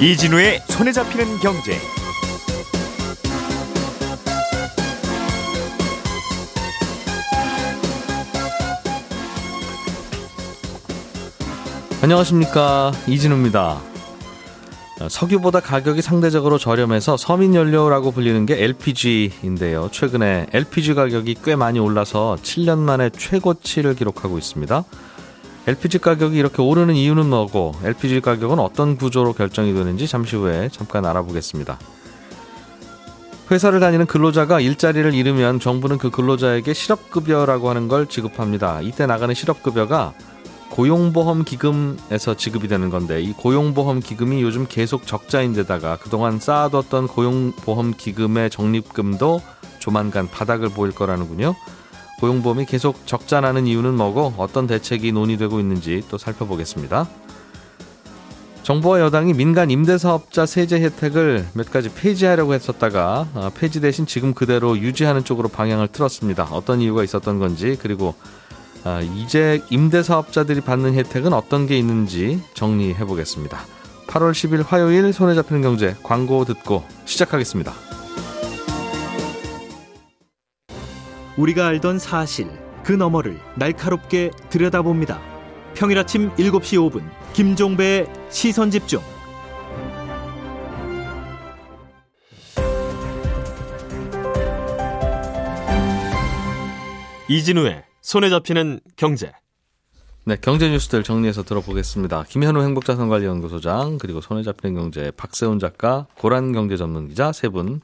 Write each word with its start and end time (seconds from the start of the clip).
이진우의 0.00 0.60
손에 0.68 0.92
잡히는 0.92 1.38
경제. 1.38 1.76
안녕하십니까 12.00 12.92
이진우입니다. 13.08 13.80
석유보다 15.08 15.58
가격이 15.58 16.00
상대적으로 16.00 16.58
저렴해서 16.58 17.16
서민 17.16 17.56
연료라고 17.56 18.12
불리는 18.12 18.46
게 18.46 18.62
LPG인데요. 18.62 19.88
최근에 19.90 20.46
LPG 20.52 20.94
가격이 20.94 21.38
꽤 21.42 21.56
많이 21.56 21.80
올라서 21.80 22.36
7년 22.40 22.78
만에 22.78 23.10
최고치를 23.10 23.96
기록하고 23.96 24.38
있습니다. 24.38 24.84
LPG 25.68 25.98
가격이 25.98 26.34
이렇게 26.34 26.62
오르는 26.62 26.94
이유는 26.94 27.26
뭐고 27.26 27.74
LPG 27.84 28.22
가격은 28.22 28.58
어떤 28.58 28.96
구조로 28.96 29.34
결정이 29.34 29.74
되는지 29.74 30.08
잠시 30.08 30.34
후에 30.34 30.70
잠깐 30.72 31.04
알아보겠습니다. 31.04 31.78
회사를 33.50 33.78
다니는 33.78 34.06
근로자가 34.06 34.60
일자리를 34.60 35.12
잃으면 35.12 35.60
정부는 35.60 35.98
그 35.98 36.08
근로자에게 36.08 36.72
실업급여라고 36.72 37.68
하는 37.68 37.86
걸 37.86 38.06
지급합니다. 38.06 38.80
이때 38.80 39.04
나가는 39.04 39.34
실업급여가 39.34 40.14
고용보험 40.70 41.44
기금에서 41.44 42.32
지급이 42.34 42.66
되는 42.66 42.88
건데 42.88 43.20
이 43.20 43.34
고용보험 43.34 44.00
기금이 44.00 44.40
요즘 44.40 44.64
계속 44.66 45.06
적자인데다가 45.06 45.98
그동안 45.98 46.40
쌓아뒀던 46.40 47.08
고용보험 47.08 47.92
기금의 47.94 48.48
적립금도 48.48 49.42
조만간 49.80 50.30
바닥을 50.30 50.70
보일 50.70 50.94
거라는군요. 50.94 51.54
고용보험이 52.20 52.66
계속 52.66 53.06
적자 53.06 53.40
나는 53.40 53.66
이유는 53.66 53.94
뭐고 53.94 54.34
어떤 54.36 54.66
대책이 54.66 55.12
논의되고 55.12 55.60
있는지 55.60 56.02
또 56.10 56.18
살펴보겠습니다. 56.18 57.08
정부와 58.68 59.00
여당이 59.00 59.32
민간 59.32 59.70
임대사업자 59.70 60.44
세제 60.44 60.78
혜택을 60.78 61.46
몇 61.54 61.70
가지 61.70 61.88
폐지하려고 61.88 62.52
했었다가 62.52 63.26
아, 63.34 63.50
폐지 63.54 63.80
대신 63.80 64.04
지금 64.04 64.34
그대로 64.34 64.76
유지하는 64.76 65.24
쪽으로 65.24 65.48
방향을 65.48 65.88
틀었습니다. 65.88 66.48
어떤 66.50 66.82
이유가 66.82 67.02
있었던 67.02 67.38
건지 67.38 67.78
그리고 67.80 68.14
아, 68.84 69.00
이제 69.00 69.62
임대사업자들이 69.70 70.60
받는 70.60 70.92
혜택은 70.94 71.32
어떤 71.32 71.66
게 71.66 71.78
있는지 71.78 72.42
정리해 72.52 73.06
보겠습니다. 73.06 73.58
8월 74.08 74.32
10일 74.32 74.66
화요일 74.66 75.14
손에 75.14 75.34
잡히는 75.34 75.62
경제 75.62 75.96
광고 76.02 76.44
듣고 76.44 76.84
시작하겠습니다. 77.06 77.87
우리가 81.38 81.68
알던 81.68 81.98
사실 81.98 82.50
그 82.82 82.92
너머를 82.92 83.38
날카롭게 83.56 84.30
들여다봅니다. 84.50 85.20
평일 85.74 85.98
아침 85.98 86.30
7시 86.34 86.90
5분 86.90 87.02
김종배의 87.32 88.06
시선 88.30 88.70
집중. 88.70 89.00
이진우의 97.28 97.84
손에 98.00 98.30
잡히는 98.30 98.80
경제. 98.96 99.32
네, 100.24 100.36
경제 100.40 100.68
뉴스들 100.68 101.02
정리해서 101.02 101.42
들어보겠습니다. 101.42 102.24
김현우 102.28 102.62
행복자산관리연구소장 102.62 103.98
그리고 103.98 104.20
손에 104.20 104.42
잡히는 104.42 104.74
경제 104.74 105.10
박세훈 105.16 105.58
작가 105.58 106.06
고란 106.16 106.52
경제 106.52 106.76
전문 106.76 107.08
기자 107.08 107.32
세 107.32 107.48
분 107.48 107.80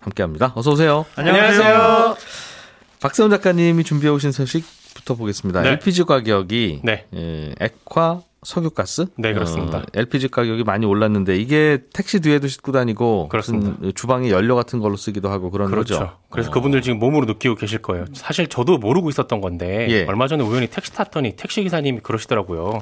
함께합니다. 0.00 0.52
어서 0.54 0.70
오세요. 0.72 1.06
안녕하세요. 1.16 2.16
박세훈 3.00 3.30
작가님이 3.30 3.84
준비해 3.84 4.12
오신 4.12 4.32
소식부터 4.32 5.14
보겠습니다. 5.14 5.62
네. 5.62 5.70
LPG 5.70 6.04
가격이 6.04 6.80
네. 6.82 7.06
예, 7.14 7.54
액화 7.60 8.20
석유가스 8.42 9.06
네, 9.16 9.32
그렇습니다. 9.34 9.78
어, 9.78 9.82
LPG 9.94 10.28
가격이 10.28 10.64
많이 10.64 10.86
올랐는데 10.86 11.36
이게 11.36 11.78
택시 11.92 12.20
뒤에도 12.20 12.46
싣고 12.46 12.72
다니고 12.72 13.28
그렇습니다. 13.28 13.74
무슨 13.78 13.94
주방에 13.94 14.30
연료 14.30 14.54
같은 14.54 14.78
걸로 14.78 14.96
쓰기도 14.96 15.28
하고 15.28 15.50
그런 15.50 15.70
그렇죠. 15.70 15.94
거죠. 15.94 16.16
그래서 16.30 16.50
어. 16.50 16.52
그분들 16.52 16.82
지금 16.82 16.98
몸으로 16.98 17.26
느끼고 17.26 17.56
계실 17.56 17.82
거예요. 17.82 18.04
사실 18.12 18.46
저도 18.46 18.78
모르고 18.78 19.08
있었던 19.10 19.40
건데 19.40 19.86
예. 19.90 20.04
얼마 20.06 20.28
전에 20.28 20.44
우연히 20.44 20.68
택시 20.68 20.92
탔더니 20.92 21.34
택시 21.36 21.62
기사님이 21.62 22.00
그러시더라고요. 22.00 22.80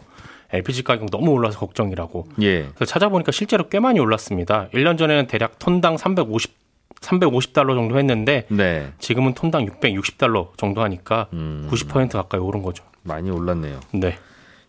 LPG 0.52 0.84
가격 0.84 1.10
너무 1.10 1.32
올라서 1.32 1.58
걱정이라고. 1.58 2.28
예. 2.42 2.68
그래서 2.74 2.84
찾아보니까 2.84 3.32
실제로 3.32 3.68
꽤 3.68 3.80
많이 3.80 3.98
올랐습니다. 3.98 4.68
1년 4.74 4.98
전에는 4.98 5.26
대략 5.26 5.58
톤당 5.58 5.96
350 5.96 6.66
350달러 7.06 7.74
정도 7.74 7.98
했는데 7.98 8.46
네. 8.48 8.92
지금은 8.98 9.34
톤당 9.34 9.66
660달러 9.66 10.56
정도 10.56 10.82
하니까 10.82 11.28
음. 11.32 11.68
90% 11.70 12.12
가까이 12.12 12.40
오른 12.40 12.62
거죠. 12.62 12.84
많이 13.02 13.30
올랐네요. 13.30 13.80
네. 13.92 14.18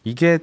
이게 0.04 0.40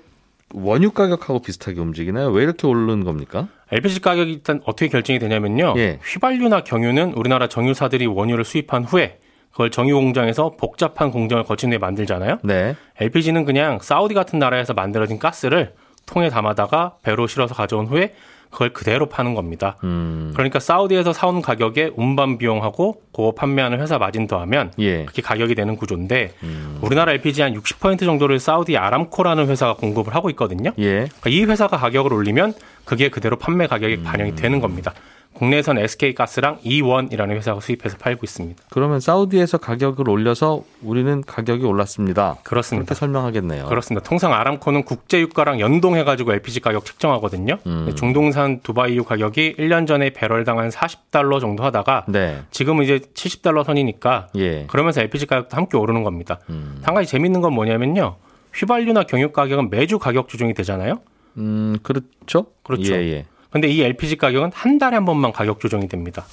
원유 0.53 0.93
가격하고 0.93 1.41
비슷하게 1.41 1.81
움직이나요? 1.81 2.31
왜 2.31 2.43
이렇게 2.43 2.67
오르는 2.67 3.05
겁니까? 3.05 3.49
LPG 3.73 4.01
가격이 4.01 4.33
일단 4.33 4.61
어떻게 4.65 4.89
결정이 4.89 5.19
되냐면요. 5.19 5.75
예. 5.79 5.99
휘발유나 6.05 6.63
경유는 6.63 7.15
우리나라 7.15 7.49
정유사들이 7.49 8.07
원유를 8.07 8.45
수입한 8.45 8.85
후에 8.85 9.19
그걸 9.51 9.71
정유 9.71 9.95
공장에서 9.95 10.57
복잡한 10.57 11.11
공정을 11.11 11.45
거친 11.45 11.71
후에 11.71 11.79
만들잖아요. 11.79 12.39
네. 12.43 12.77
LPG는 13.01 13.45
그냥 13.45 13.79
사우디 13.81 14.15
같은 14.15 14.39
나라에서 14.39 14.75
만들어진 14.75 15.19
가스를 15.19 15.75
통에 16.07 16.29
담아다가 16.29 16.97
배로 17.03 17.27
실어서 17.27 17.55
가져온 17.55 17.87
후에 17.87 18.15
그걸 18.55 18.73
그대로 18.73 19.07
파는 19.07 19.35
겁니다. 19.35 19.77
음. 19.83 20.31
그러니까 20.35 20.61
사우디에서 20.61 21.13
사온 21.13 21.43
가격에 21.43 21.91
운반 21.97 22.39
비용하고 22.39 23.03
그거 23.13 23.33
판매하는 23.33 23.81
회사 23.81 23.99
마진 23.99 24.29
더하면 24.29 24.73
예. 24.79 25.05
그게 25.05 25.23
가격이 25.23 25.57
되는 25.57 25.75
구조인데 25.75 26.33
음. 26.45 26.79
우리나라 26.81 27.13
LPG 27.13 27.43
한 27.43 27.55
60% 27.55 27.99
정도를 28.01 28.39
사우디 28.39 28.77
아람코라는 28.77 29.49
회사가 29.49 29.75
공급을 29.75 30.15
하고 30.15 30.31
있거든요. 30.31 30.71
예. 30.79 31.09
그러니까 31.21 31.31
이 31.31 31.45
회사가 31.45 31.77
가격을 31.77 32.13
올리면 32.13 32.55
그게 32.85 33.09
그대로 33.09 33.37
판매 33.37 33.67
가격에 33.67 33.97
음. 33.97 34.05
반영이 34.05 34.37
되는 34.37 34.61
겁니다. 34.61 34.95
국내에선 35.35 35.79
SK가스랑 35.79 36.59
이원이라는 36.63 37.37
회사가 37.37 37.61
수입해서 37.61 37.97
팔고 37.99 38.21
있습니다. 38.25 38.63
그러면 38.71 39.01
사우디에서 39.01 39.59
가격을 39.59 40.09
올려서 40.09 40.65
우리는 40.83 41.23
가격이 41.23 41.65
올랐습니다. 41.65 42.37
그렇습니다. 42.43 42.87
그렇게 42.87 42.99
설명하겠네요. 42.99 43.67
그렇습니다. 43.67 44.09
통상 44.09 44.33
아람코는 44.33 44.85
국제 44.85 45.21
유가랑 45.21 45.61
연동해 45.61 46.05
가지고 46.05 46.33
LPG 46.33 46.61
가격 46.61 46.85
측정하거든요. 46.85 47.59
음. 47.67 47.93
중동산 47.97 48.61
두바이유 48.61 49.05
가격이 49.05 49.57
1년 49.59 49.87
전에 49.87 50.11
배럴당 50.11 50.59
한 50.59 50.71
40달러 50.71 51.41
정도 51.41 51.65
하다가 51.65 52.05
네. 52.09 52.43
지금은 52.51 52.85
이제 52.85 52.99
70달러 52.99 53.65
선이니까 53.65 54.29
예. 54.37 54.67
그러면서 54.67 55.01
LPG 55.03 55.27
가격도 55.27 55.57
함께 55.57 55.77
오르는 55.77 56.05
겁니다. 56.05 56.39
음. 56.49 56.81
한 56.83 56.95
가지 56.95 57.09
재밌는 57.09 57.41
건 57.41 57.53
뭐냐면요. 57.53 58.17
휘발유나 58.55 59.05
경유 59.05 59.33
가격은 59.33 59.71
매주 59.71 59.99
가격 59.99 60.29
조정이 60.29 60.55
되잖아요. 60.55 61.01
음, 61.37 61.77
그렇죠? 61.83 62.47
그렇죠. 62.63 62.95
예, 62.95 62.99
예. 62.99 63.27
근데 63.55 63.69
이 63.69 63.81
LPG 63.83 64.17
가격은 64.17 64.51
한 64.53 64.79
달에 64.79 64.97
한 64.97 65.05
번만 65.05 65.31
가격 65.33 65.61
조정이 65.61 65.87
됩니다. 65.87 66.25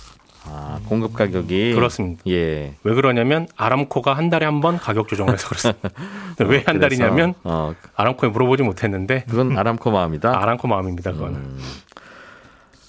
아, 0.44 0.80
공급 0.88 1.14
가격이 1.14 1.76
그렇습니다. 1.76 2.24
예. 2.28 2.74
왜 2.84 2.94
그러냐면 2.96 3.48
아람코가 3.56 4.14
한 4.16 4.32
달에 4.32 4.44
한 4.48 4.60
번 4.60 4.78
가격 4.80 5.08
조정을 5.08 5.32
해서 5.34 5.48
그렇습니다. 5.48 5.90
왜 6.48 6.64
한 6.66 6.80
달이냐면 6.80 7.36
어, 7.44 7.76
아람코에 7.96 8.30
물어보지 8.32 8.64
못했는데 8.64 9.26
그건 9.30 9.56
아람코 9.56 9.92
마음이다. 9.92 10.32
아람코 10.42 10.68
마음입니다. 10.68 11.12
그거는. 11.12 11.58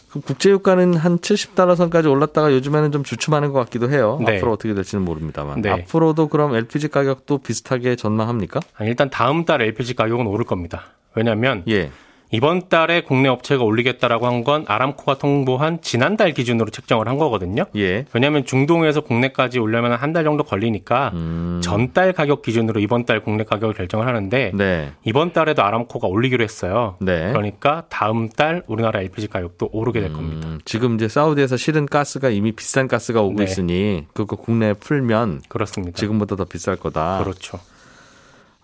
그럼 0.09 0.23
국제유가는 0.23 0.95
한 0.97 1.19
70달러 1.19 1.77
선까지 1.77 2.09
올랐다가 2.09 2.53
요즘에는 2.55 2.91
좀 2.91 3.05
주춤하는 3.05 3.53
것 3.53 3.59
같기도 3.65 3.91
해요. 3.91 4.19
네. 4.25 4.37
앞으로 4.39 4.53
어떻게 4.53 4.73
될지는 4.73 5.05
모릅니다만. 5.05 5.61
네. 5.61 5.69
앞으로도 5.71 6.29
그럼 6.29 6.55
LPG 6.55 6.89
가격도 6.89 7.37
비슷하게 7.39 7.97
전망합니까? 7.97 8.61
일단 8.81 9.11
다음 9.11 9.45
달 9.45 9.61
LPG 9.61 9.93
가격은 9.95 10.27
오를 10.27 10.47
겁니다. 10.47 10.85
왜냐하면 11.15 11.65
예. 11.69 11.91
이번 12.33 12.69
달에 12.69 13.03
국내 13.03 13.29
업체가 13.29 13.63
올리겠다라고 13.63 14.27
한 14.27 14.43
건 14.43 14.65
아람코가 14.67 15.19
통보한 15.19 15.81
지난달 15.83 16.33
기준으로 16.33 16.71
책정을 16.71 17.07
한 17.07 17.17
거거든요. 17.19 17.67
예. 17.77 18.07
왜냐하면 18.13 18.45
중동에서 18.45 19.03
국내까지 19.03 19.59
오려면 19.61 19.93
한 19.93 20.13
달 20.13 20.25
정도 20.25 20.43
걸리니까 20.43 21.11
음. 21.15 21.61
전달 21.63 22.13
가격 22.13 22.43
기준으로 22.43 22.81
이번 22.81 23.05
달 23.07 23.21
국내 23.21 23.45
가격을 23.45 23.75
결정을 23.75 24.07
하는데 24.07 24.51
네. 24.55 24.93
이번 25.05 25.33
달에도 25.33 25.63
아람코가 25.63 26.09
올리기로 26.09 26.43
했어요. 26.43 26.97
네. 27.01 27.29
그러니까 27.31 27.85
다음 27.89 28.29
달 28.29 28.63
우리나라 28.67 29.01
LPG 29.01 29.29
가격도 29.29 29.69
오르게 29.73 30.01
될 30.01 30.13
겁니다. 30.13 30.49
음, 30.49 30.59
지금 30.65 30.97
이제 30.97 31.07
사우디에서 31.09 31.57
실은 31.57 31.87
가스가 31.87 32.31
이미 32.31 32.53
비싼 32.53 32.89
가스가 32.89 33.23
오고 33.23 33.37
네. 33.39 33.45
있으니 33.45 34.07
그거 34.13 34.37
국내에 34.37 34.73
풀면 34.75 35.43
그렇습니다. 35.49 35.97
지금보다 35.97 36.35
더 36.37 36.45
비쌀 36.45 36.77
거다. 36.77 37.21
그렇죠. 37.23 37.59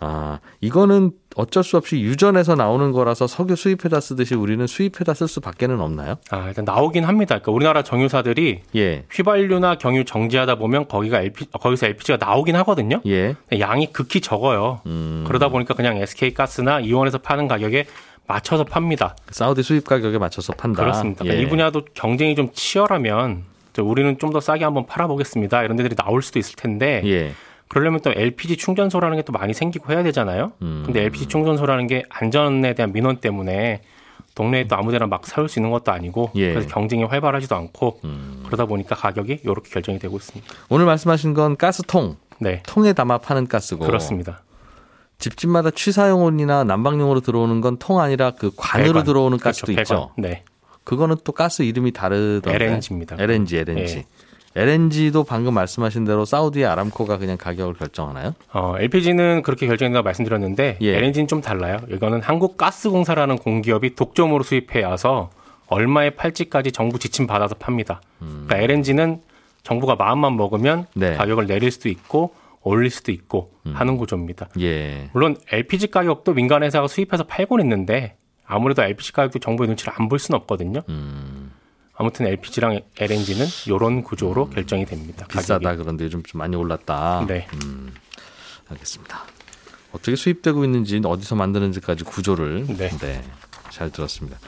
아, 0.01 0.39
이거는 0.61 1.11
어쩔 1.35 1.65
수 1.65 1.77
없이 1.77 2.01
유전에서 2.01 2.55
나오는 2.55 2.93
거라서 2.93 3.27
석유 3.27 3.57
수입해다 3.57 4.01
쓰듯이 4.01 4.35
우리는 4.35 4.65
수입해다 4.67 5.15
쓸 5.15 5.27
수밖에는 5.29 5.81
없나요? 5.81 6.17
아, 6.31 6.47
일단 6.49 6.65
나오긴 6.65 7.05
합니다. 7.05 7.37
그러니까 7.39 7.53
우리나라 7.53 7.83
정유사들이 7.83 8.61
예. 8.77 9.05
휘발유나 9.13 9.77
경유 9.79 10.05
정지하다 10.05 10.57
보면 10.57 10.87
거기가 10.89 11.21
LP, 11.21 11.47
거기서 11.51 11.87
LPG가 11.87 12.19
나오긴 12.25 12.55
하거든요. 12.57 13.01
예. 13.07 13.35
양이 13.59 13.93
극히 13.93 14.21
적어요. 14.21 14.81
음. 14.87 15.25
그러다 15.27 15.49
보니까 15.49 15.75
그냥 15.75 15.97
SK 15.97 16.35
가스나 16.35 16.81
이원에서 16.81 17.19
파는 17.19 17.49
가격에 17.49 17.87
맞춰서 18.27 18.63
팝니다. 18.65 19.17
사우디 19.31 19.63
수입 19.63 19.85
가격에 19.87 20.19
맞춰서 20.19 20.53
판다. 20.53 20.83
그렇습니다. 20.83 21.25
예. 21.25 21.29
그러니까 21.31 21.47
이 21.47 21.51
분야도 21.51 21.83
경쟁이 21.95 22.35
좀 22.37 22.51
치열하면 22.53 23.45
저 23.73 23.83
우리는 23.85 24.17
좀 24.19 24.33
더 24.33 24.41
싸게 24.41 24.65
한번 24.65 24.87
팔아보겠습니다. 24.87 25.63
이런 25.63 25.77
데들이 25.77 25.95
나올 25.97 26.21
수도 26.23 26.39
있을 26.39 26.55
텐데 26.57 27.01
예. 27.07 27.33
그러려면 27.69 28.01
또 28.01 28.11
LPG 28.11 28.57
충전소라는 28.57 29.17
게 29.17 29.23
또 29.23 29.33
많이 29.33 29.53
생기고 29.55 29.93
해야 29.93 30.03
되잖아요. 30.03 30.53
음. 30.63 30.83
근데 30.87 31.03
LPG 31.05 31.27
충전소라는 31.27 31.87
게 31.87 32.05
안전에 32.09 32.75
대한 32.75 32.93
민원 32.93 33.19
때문에 33.19 33.83
동네에 34.35 34.69
또 34.69 34.77
아무데나 34.77 35.07
막 35.07 35.27
세울 35.27 35.49
수 35.49 35.59
있는 35.59 35.71
것도 35.71 35.91
아니고 35.93 36.31
예. 36.37 36.53
그래서 36.55 36.69
경쟁이 36.69 37.03
활발하지도 37.05 37.55
않고 37.57 38.01
음. 38.05 38.43
그러다 38.47 38.67
보니까 38.67 38.95
가격이 38.95 39.41
이렇게 39.45 39.69
결정이 39.71 39.99
되고 39.99 40.17
있습니다. 40.17 40.47
오늘 40.71 40.87
말씀하신 40.87 41.35
건 41.35 41.57
가스통, 41.57 42.17
네, 42.39 42.63
통에 42.67 42.93
담아 42.93 43.19
파는 43.19 43.49
가스고. 43.49 43.85
그렇습니다. 43.85 44.43
집집마다 45.19 45.71
취사용이나 45.73 46.63
난방용으로 46.65 47.21
들어오는 47.21 47.61
건 47.61 47.77
통 47.79 48.01
아니라 48.01 48.31
그 48.31 48.53
관으로 48.57 48.89
배관. 48.93 49.05
들어오는 49.05 49.39
그렇죠, 49.39 49.67
가스도 49.67 49.73
있죠. 49.73 49.95
배관. 49.95 50.09
네, 50.17 50.45
그거는 50.85 51.17
또 51.25 51.33
가스 51.33 51.63
이름이 51.63 51.91
다르던데. 51.93 52.55
LNG입니다. 52.55 53.17
LNG, 53.19 53.57
LNG. 53.59 53.97
예. 53.99 54.05
LNG도 54.59 55.25
방금 55.25 55.55
말씀하신 55.55 56.05
대로 56.05 56.25
사우디의 56.25 56.67
아람코가 56.67 57.19
그냥 57.19 57.37
가격을 57.37 57.75
결정하나요? 57.75 58.35
어, 58.53 58.75
LPG는 58.79 59.43
그렇게 59.43 59.67
결정된다고 59.67 60.05
말씀드렸는데 60.05 60.79
예. 60.81 60.97
LNG는 60.97 61.29
좀 61.29 61.41
달라요. 61.41 61.79
이거는 61.91 62.21
한국가스공사라는 62.23 63.37
공기업이 63.37 63.95
독점으로 63.95 64.43
수입해 64.43 64.83
와서 64.85 65.31
얼마에 65.69 66.11
팔지까지 66.11 66.73
정부 66.73 66.99
지침 66.99 67.27
받아서 67.27 67.55
팝니다. 67.55 68.01
그러니까 68.19 68.57
LNG는 68.57 69.21
정부가 69.63 69.95
마음만 69.97 70.37
먹으면 70.37 70.81
음. 70.81 70.85
네. 70.95 71.15
가격을 71.15 71.47
내릴 71.47 71.71
수도 71.71 71.89
있고 71.89 72.35
올릴 72.63 72.91
수도 72.91 73.13
있고 73.13 73.53
음. 73.67 73.73
하는 73.75 73.97
구조입니다. 73.97 74.49
예. 74.61 75.09
물론 75.13 75.37
LPG 75.53 75.89
가격도 75.93 76.35
민간 76.35 76.63
회사가 76.63 76.89
수입해서 76.89 77.25
팔곤 77.25 77.61
있는데 77.61 78.17
아무래도 78.47 78.83
LPG 78.83 79.13
가격도 79.13 79.39
정부의 79.39 79.69
눈치를 79.69 79.93
안 79.97 80.09
볼 80.09 80.19
수는 80.19 80.41
없거든요. 80.41 80.81
음. 80.89 81.38
아무튼 81.99 82.27
LPG랑 82.27 82.81
LNG는 82.97 83.45
이런 83.67 84.03
구조로 84.03 84.51
결정이 84.51 84.87
됩니다. 84.87 85.27
비싸다 85.27 85.59
가격이. 85.59 85.83
그런데 85.83 86.05
요즘 86.05 86.23
좀 86.23 86.39
많이 86.39 86.55
올랐다. 86.55 87.25
네. 87.27 87.49
알겠습니다. 88.71 89.25
어떻게 89.91 90.15
수입되고 90.15 90.65
있는지 90.65 91.01
어디서 91.05 91.35
만드는지까지 91.35 92.05
구조를 92.05 92.67
네. 92.69 93.23
잘 93.71 93.91
들었습니다. 93.91 94.39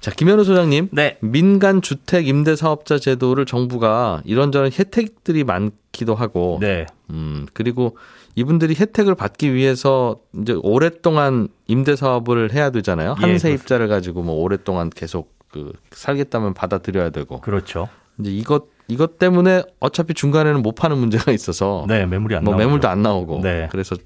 자 0.00 0.10
김현우 0.10 0.44
소장님, 0.44 0.88
네. 0.92 1.18
민간 1.20 1.82
주택 1.82 2.26
임대 2.26 2.56
사업자 2.56 2.98
제도를 2.98 3.44
정부가 3.44 4.22
이런저런 4.24 4.72
혜택들이 4.72 5.44
많기도 5.44 6.14
하고, 6.14 6.58
네. 6.60 6.86
음 7.10 7.46
그리고 7.52 7.98
이분들이 8.34 8.74
혜택을 8.74 9.14
받기 9.14 9.52
위해서 9.52 10.18
이제 10.40 10.56
오랫동안 10.62 11.48
임대 11.66 11.96
사업을 11.96 12.52
해야 12.52 12.70
되잖아요. 12.70 13.12
한 13.12 13.30
예, 13.30 13.38
세입자를 13.38 13.88
가지고 13.88 14.22
뭐 14.22 14.36
오랫동안 14.36 14.88
계속 14.90 15.41
그 15.52 15.72
살겠다면 15.92 16.54
받아들여야 16.54 17.10
되고, 17.10 17.40
그렇죠. 17.40 17.88
이제 18.18 18.30
이것 18.30 18.64
이것 18.88 19.18
때문에 19.18 19.62
어차피 19.80 20.12
중간에는 20.14 20.62
못 20.62 20.74
파는 20.74 20.98
문제가 20.98 21.30
있어서 21.32 21.84
네, 21.88 22.04
매물이 22.06 22.34
안 22.36 22.44
뭐 22.44 22.54
나오죠. 22.54 22.66
매물도 22.66 22.88
안 22.88 23.02
나오고 23.02 23.40
네. 23.42 23.68
그래서 23.70 23.96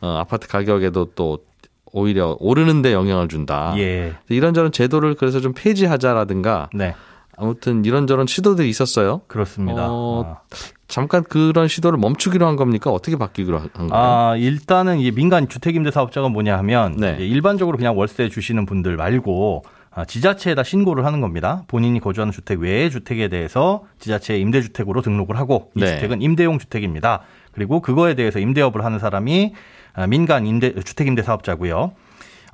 어, 0.00 0.08
아파트 0.18 0.48
가격에도 0.48 1.10
또 1.14 1.38
오히려 1.92 2.36
오르는데 2.40 2.92
영향을 2.92 3.28
준다. 3.28 3.72
예. 3.76 4.14
이런저런 4.28 4.72
제도를 4.72 5.14
그래서 5.14 5.40
좀 5.40 5.52
폐지하자라든가 5.54 6.68
네. 6.74 6.94
아무튼 7.36 7.84
이런저런 7.84 8.26
시도들이 8.26 8.68
있었어요. 8.68 9.20
그렇습니다. 9.28 9.86
어, 9.88 10.24
아. 10.26 10.56
잠깐 10.88 11.22
그런 11.24 11.66
시도를 11.68 11.98
멈추기로 11.98 12.46
한 12.46 12.56
겁니까? 12.56 12.90
어떻게 12.90 13.16
바뀌기로 13.16 13.58
한 13.58 13.70
거예요? 13.88 13.90
아, 13.92 14.36
일단은 14.36 14.98
이 15.00 15.10
민간 15.10 15.48
주택임대 15.48 15.90
사업자가 15.90 16.28
뭐냐 16.28 16.56
하면 16.58 16.96
네. 16.96 17.16
일반적으로 17.20 17.76
그냥 17.76 17.96
월세 17.96 18.28
주시는 18.28 18.66
분들 18.66 18.96
말고 18.96 19.64
아, 19.66 19.70
지자체에다 20.06 20.64
신고를 20.64 21.04
하는 21.04 21.20
겁니다. 21.20 21.62
본인이 21.68 22.00
거주하는 22.00 22.32
주택 22.32 22.58
외의 22.58 22.90
주택에 22.90 23.28
대해서 23.28 23.84
지자체 24.00 24.38
임대주택으로 24.38 25.02
등록을 25.02 25.38
하고 25.38 25.70
이 25.76 25.80
네. 25.80 25.86
주택은 25.86 26.20
임대용 26.20 26.58
주택입니다. 26.58 27.22
그리고 27.52 27.80
그거에 27.80 28.14
대해서 28.14 28.40
임대업을 28.40 28.84
하는 28.84 28.98
사람이 28.98 29.54
아, 29.94 30.06
민간 30.08 30.46
임대 30.46 30.74
주택 30.80 31.06
임대 31.06 31.22
사업자고요. 31.22 31.92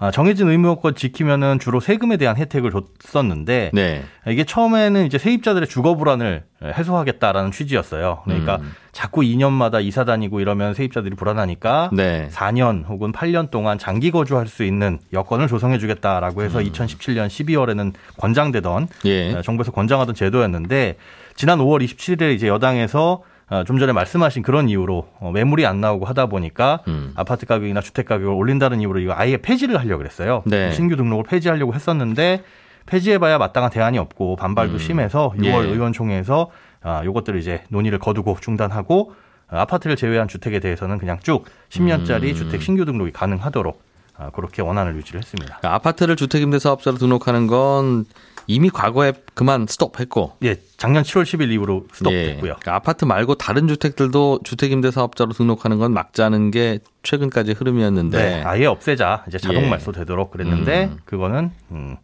아, 0.02 0.10
정해진 0.10 0.48
의무요건 0.48 0.94
지키면은 0.94 1.58
주로 1.58 1.78
세금에 1.78 2.16
대한 2.16 2.34
혜택을 2.38 2.72
줬었는데 3.02 3.70
네. 3.74 4.02
이게 4.26 4.44
처음에는 4.44 5.04
이제 5.04 5.18
세입자들의 5.18 5.68
주거 5.68 5.94
불안을 5.94 6.44
해소하겠다라는 6.62 7.52
취지였어요. 7.52 8.22
그러니까 8.24 8.56
음. 8.62 8.72
자꾸 8.92 9.20
2년마다 9.20 9.84
이사 9.84 10.06
다니고 10.06 10.40
이러면 10.40 10.72
세입자들이 10.72 11.16
불안하니까 11.16 11.90
네. 11.92 12.30
4년 12.32 12.88
혹은 12.88 13.12
8년 13.12 13.50
동안 13.50 13.76
장기 13.76 14.10
거주할 14.10 14.46
수 14.46 14.64
있는 14.64 14.98
여건을 15.12 15.48
조성해 15.48 15.78
주겠다라고 15.78 16.40
음. 16.40 16.46
해서 16.46 16.60
2017년 16.60 17.26
12월에는 17.28 17.92
권장되던 18.16 18.88
예. 19.04 19.34
어, 19.34 19.42
정부에서 19.42 19.70
권장하던 19.70 20.14
제도였는데 20.14 20.96
지난 21.34 21.58
5월 21.58 21.84
27일에 21.84 22.34
이제 22.34 22.48
여당에서 22.48 23.22
어, 23.22 23.29
좀 23.66 23.78
전에 23.78 23.92
말씀하신 23.92 24.42
그런 24.42 24.68
이유로 24.68 25.08
어, 25.18 25.30
매물이 25.32 25.66
안 25.66 25.80
나오고 25.80 26.06
하다 26.06 26.26
보니까 26.26 26.80
음. 26.86 27.12
아파트 27.16 27.46
가격이나 27.46 27.80
주택 27.80 28.06
가격을 28.06 28.32
올린다는 28.32 28.80
이유로 28.80 29.00
이거 29.00 29.12
아예 29.16 29.36
폐지를 29.36 29.78
하려고 29.78 29.98
그랬어요. 29.98 30.42
네. 30.46 30.70
신규 30.72 30.96
등록을 30.96 31.24
폐지하려고 31.24 31.74
했었는데 31.74 32.42
폐지해봐야 32.86 33.38
마땅한 33.38 33.70
대안이 33.70 33.98
없고 33.98 34.36
반발도 34.36 34.74
음. 34.74 34.78
심해서 34.78 35.32
6월 35.36 35.64
예. 35.66 35.70
의원총회에서 35.70 36.50
아, 36.82 37.02
요것들을 37.04 37.38
이제 37.38 37.62
논의를 37.68 37.98
거두고 37.98 38.38
중단하고 38.40 39.12
어, 39.50 39.56
아파트를 39.56 39.96
제외한 39.96 40.28
주택에 40.28 40.60
대해서는 40.60 40.98
그냥 40.98 41.18
쭉 41.20 41.44
10년짜리 41.68 42.30
음. 42.30 42.34
주택 42.34 42.62
신규 42.62 42.84
등록이 42.84 43.10
가능하도록 43.12 43.76
아, 43.76 43.89
그렇게 44.32 44.62
원안을 44.62 44.96
유지를 44.96 45.20
했습니다. 45.20 45.58
그러니까 45.58 45.74
아파트를 45.74 46.16
주택임대사업자로 46.16 46.98
등록하는 46.98 47.46
건 47.46 48.04
이미 48.46 48.68
과거에 48.68 49.12
그만 49.34 49.66
스톱했고 49.68 50.32
예, 50.42 50.56
작년 50.76 51.04
7월 51.04 51.22
10일 51.22 51.52
이후로 51.52 51.84
예. 51.84 51.94
스톱됐고요. 51.94 52.40
그러니까 52.40 52.74
아파트 52.74 53.04
말고 53.04 53.36
다른 53.36 53.68
주택들도 53.68 54.40
주택임대사업자로 54.42 55.32
등록하는 55.32 55.78
건 55.78 55.92
막자는 55.92 56.50
게 56.50 56.80
최근까지 57.02 57.52
흐름이었는데 57.52 58.18
네, 58.18 58.42
아예 58.42 58.66
없애자 58.66 59.24
이제 59.28 59.38
자동 59.38 59.64
예. 59.64 59.68
말소 59.68 59.92
되도록 59.92 60.32
그랬는데 60.32 60.86
음. 60.86 60.98
그거는 61.04 61.52
음, 61.70 61.96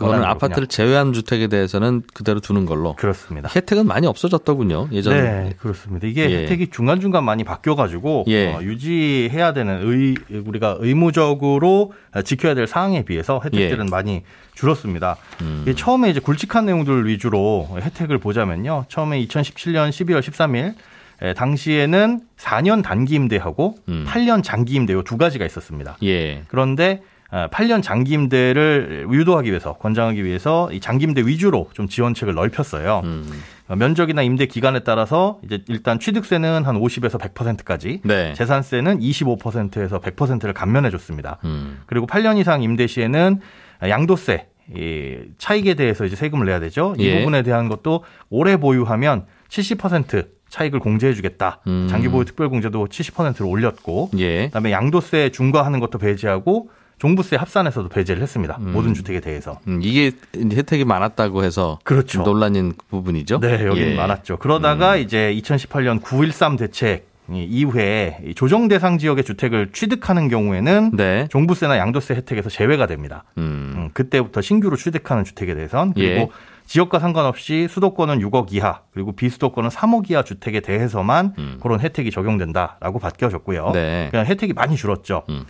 그거는 0.00 0.24
아파트를 0.24 0.66
제외한 0.66 1.12
주택에 1.12 1.46
대해서는 1.46 2.02
그대로 2.14 2.40
두는 2.40 2.64
걸로 2.64 2.94
그렇습니다. 2.96 3.50
혜택은 3.54 3.86
많이 3.86 4.06
없어졌더군요. 4.06 4.88
예전에. 4.92 5.20
네, 5.20 5.54
그렇습니다. 5.58 6.06
이게 6.06 6.30
예. 6.30 6.42
혜택이 6.42 6.68
중간중간 6.70 7.22
많이 7.22 7.44
바뀌어 7.44 7.74
가지고 7.74 8.24
예. 8.28 8.54
어, 8.54 8.62
유지해야 8.62 9.52
되는 9.52 9.80
의 9.82 10.14
우리가 10.40 10.78
의무적으로 10.80 11.92
지켜야 12.24 12.54
될 12.54 12.66
사항에 12.66 13.04
비해서 13.04 13.40
혜택들은 13.44 13.86
예. 13.86 13.90
많이 13.90 14.22
줄었습니다. 14.54 15.16
음. 15.42 15.64
처음에 15.76 16.10
이제 16.10 16.20
굵직한 16.20 16.66
내용들 16.66 17.06
위주로 17.06 17.68
혜택을 17.78 18.18
보자면요. 18.18 18.86
처음에 18.88 19.24
2017년 19.24 19.90
12월 19.90 20.20
13일 20.20 20.74
에, 21.22 21.34
당시에는 21.34 22.20
4년 22.38 22.82
단기 22.82 23.14
임대하고 23.16 23.76
음. 23.88 24.06
8년 24.08 24.42
장기 24.42 24.74
임대 24.74 24.94
요두 24.94 25.18
가지가 25.18 25.44
있었습니다. 25.44 25.98
예. 26.02 26.42
그런데 26.48 27.02
8년 27.30 27.82
장기 27.82 28.12
임대를 28.12 29.06
유도하기 29.10 29.48
위해서 29.50 29.74
권장하기 29.74 30.24
위해서 30.24 30.70
이 30.72 30.80
장기 30.80 31.04
임대 31.04 31.22
위주로 31.22 31.68
좀 31.74 31.88
지원책을 31.88 32.34
넓혔어요. 32.34 33.02
음. 33.04 33.42
어, 33.68 33.76
면적이나 33.76 34.22
임대 34.22 34.46
기간에 34.46 34.80
따라서 34.80 35.38
이제 35.44 35.62
일단 35.68 36.00
취득세는 36.00 36.64
한 36.64 36.76
50에서 36.80 37.20
100%까지, 37.20 38.00
네. 38.02 38.34
재산세는 38.34 38.98
25%에서 38.98 40.00
100%를 40.00 40.52
감면해 40.52 40.90
줬습니다. 40.90 41.38
음. 41.44 41.80
그리고 41.86 42.06
8년 42.06 42.38
이상 42.38 42.62
임대 42.62 42.88
시에는 42.88 43.40
양도세 43.88 44.48
이 44.74 45.18
차익에 45.38 45.74
대해서 45.74 46.04
이제 46.04 46.16
세금을 46.16 46.46
내야 46.46 46.60
되죠. 46.60 46.94
이 46.98 47.04
예. 47.04 47.18
부분에 47.18 47.42
대한 47.42 47.68
것도 47.68 48.04
오래 48.28 48.56
보유하면 48.56 49.26
70% 49.48 50.28
차익을 50.48 50.80
공제해 50.80 51.14
주겠다. 51.14 51.60
음. 51.66 51.86
장기 51.88 52.08
보유 52.08 52.24
특별 52.24 52.48
공제도 52.48 52.86
70%로 52.86 53.48
올렸고 53.48 54.10
예. 54.18 54.46
그다음에 54.46 54.72
양도세 54.72 55.30
중과하는 55.30 55.80
것도 55.80 55.98
배제하고 55.98 56.70
종부세 57.00 57.36
합산에서도 57.36 57.88
배제를 57.88 58.22
했습니다. 58.22 58.58
모든 58.58 58.92
주택에 58.92 59.20
대해서. 59.20 59.58
음, 59.66 59.80
이게 59.82 60.12
혜택이 60.36 60.84
많았다고 60.84 61.44
해서 61.44 61.78
그렇죠. 61.82 62.22
논란인 62.22 62.74
부분이죠. 62.90 63.40
네, 63.40 63.64
여기 63.64 63.80
예. 63.80 63.94
많았죠. 63.94 64.36
그러다가 64.36 64.96
이제 64.96 65.34
2018년 65.42 66.02
9.13 66.02 66.58
대책 66.58 67.08
이후에 67.32 68.18
이 68.26 68.34
조정 68.34 68.68
대상 68.68 68.98
지역의 68.98 69.24
주택을 69.24 69.70
취득하는 69.72 70.28
경우에는 70.28 70.90
네. 70.94 71.26
종부세나 71.30 71.78
양도세 71.78 72.14
혜택에서 72.16 72.50
제외가 72.50 72.86
됩니다. 72.86 73.24
음. 73.38 73.72
음, 73.76 73.90
그때부터 73.94 74.42
신규로 74.42 74.76
취득하는 74.76 75.24
주택에 75.24 75.54
대해선 75.54 75.94
그리고 75.94 76.20
예. 76.20 76.28
지역과 76.66 76.98
상관없이 76.98 77.66
수도권은 77.70 78.18
6억 78.18 78.52
이하 78.52 78.80
그리고 78.92 79.12
비수도권은 79.12 79.70
3억 79.70 80.10
이하 80.10 80.22
주택에 80.22 80.60
대해서만 80.60 81.34
음. 81.38 81.58
그런 81.62 81.80
혜택이 81.80 82.10
적용된다라고 82.10 82.98
바뀌어졌고요. 82.98 83.70
네. 83.72 84.08
그냥 84.10 84.26
혜택이 84.26 84.52
많이 84.52 84.76
줄었죠. 84.76 85.22
음. 85.30 85.46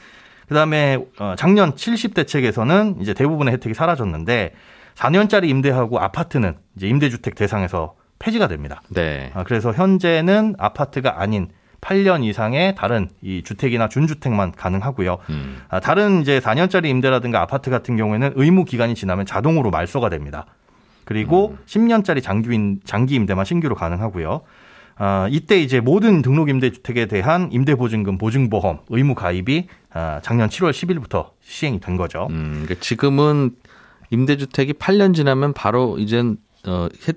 그다음에 0.55 0.99
어, 1.21 1.35
작년 1.39 1.77
70 1.77 2.13
대책에서는 2.13 2.97
이제 3.01 3.15
대부분의 3.15 3.55
혜택이 3.55 3.73
사라졌는데 3.73 4.53
4년짜리 4.97 5.49
임대하고 5.49 6.01
아파트는 6.01 6.57
이제 6.77 6.89
임대주택 6.89 7.37
대상에서 7.37 7.95
폐지가 8.19 8.49
됩니다. 8.49 8.83
네. 8.89 9.31
아, 9.33 9.45
그래서 9.45 9.73
현재는 9.73 10.57
아파트가 10.59 11.21
아닌 11.23 11.51
8년 11.81 12.25
이상의 12.25 12.75
다른 12.75 13.09
이 13.23 13.43
주택이나 13.45 13.89
준주택만 13.89 14.53
가능하고요. 14.53 15.19
음. 15.31 15.63
아, 15.69 15.79
다른 15.79 16.21
이제 16.21 16.41
4년짜리 16.41 16.87
임대라든가 16.87 17.41
아파트 17.41 17.71
같은 17.71 17.97
경우에는 17.97 18.33
의무 18.35 18.65
기간이 18.65 18.97
지나면 18.97 19.27
자동으로 19.27 19.71
말소가 19.71 20.09
됩니다. 20.09 20.47
그리고 21.05 21.57
10년짜리 21.67 22.23
장기, 22.23 22.53
임- 22.55 22.81
장기 22.85 23.15
임대만 23.15 23.45
신규로 23.45 23.77
가능하고요. 23.77 24.43
아, 25.03 25.29
이때 25.31 25.59
이제 25.59 25.81
모든 25.81 26.21
등록 26.21 26.51
임대주택에 26.51 27.07
대한 27.07 27.49
임대보증금 27.51 28.19
보증보험 28.19 28.81
의무 28.91 29.15
가입이 29.15 29.67
아, 29.95 30.21
작년 30.23 30.51
7월 30.51 30.73
10일부터 30.73 31.31
시행이 31.43 31.81
된 31.81 31.97
거죠. 31.97 32.27
음, 32.29 32.61
그러니까 32.65 32.75
지금은 32.81 33.53
임대주택이 34.11 34.75
8년 34.75 35.15
지나면 35.15 35.55
바로 35.55 35.97
이젠 35.99 36.37
어 36.67 36.89
혜- 37.09 37.15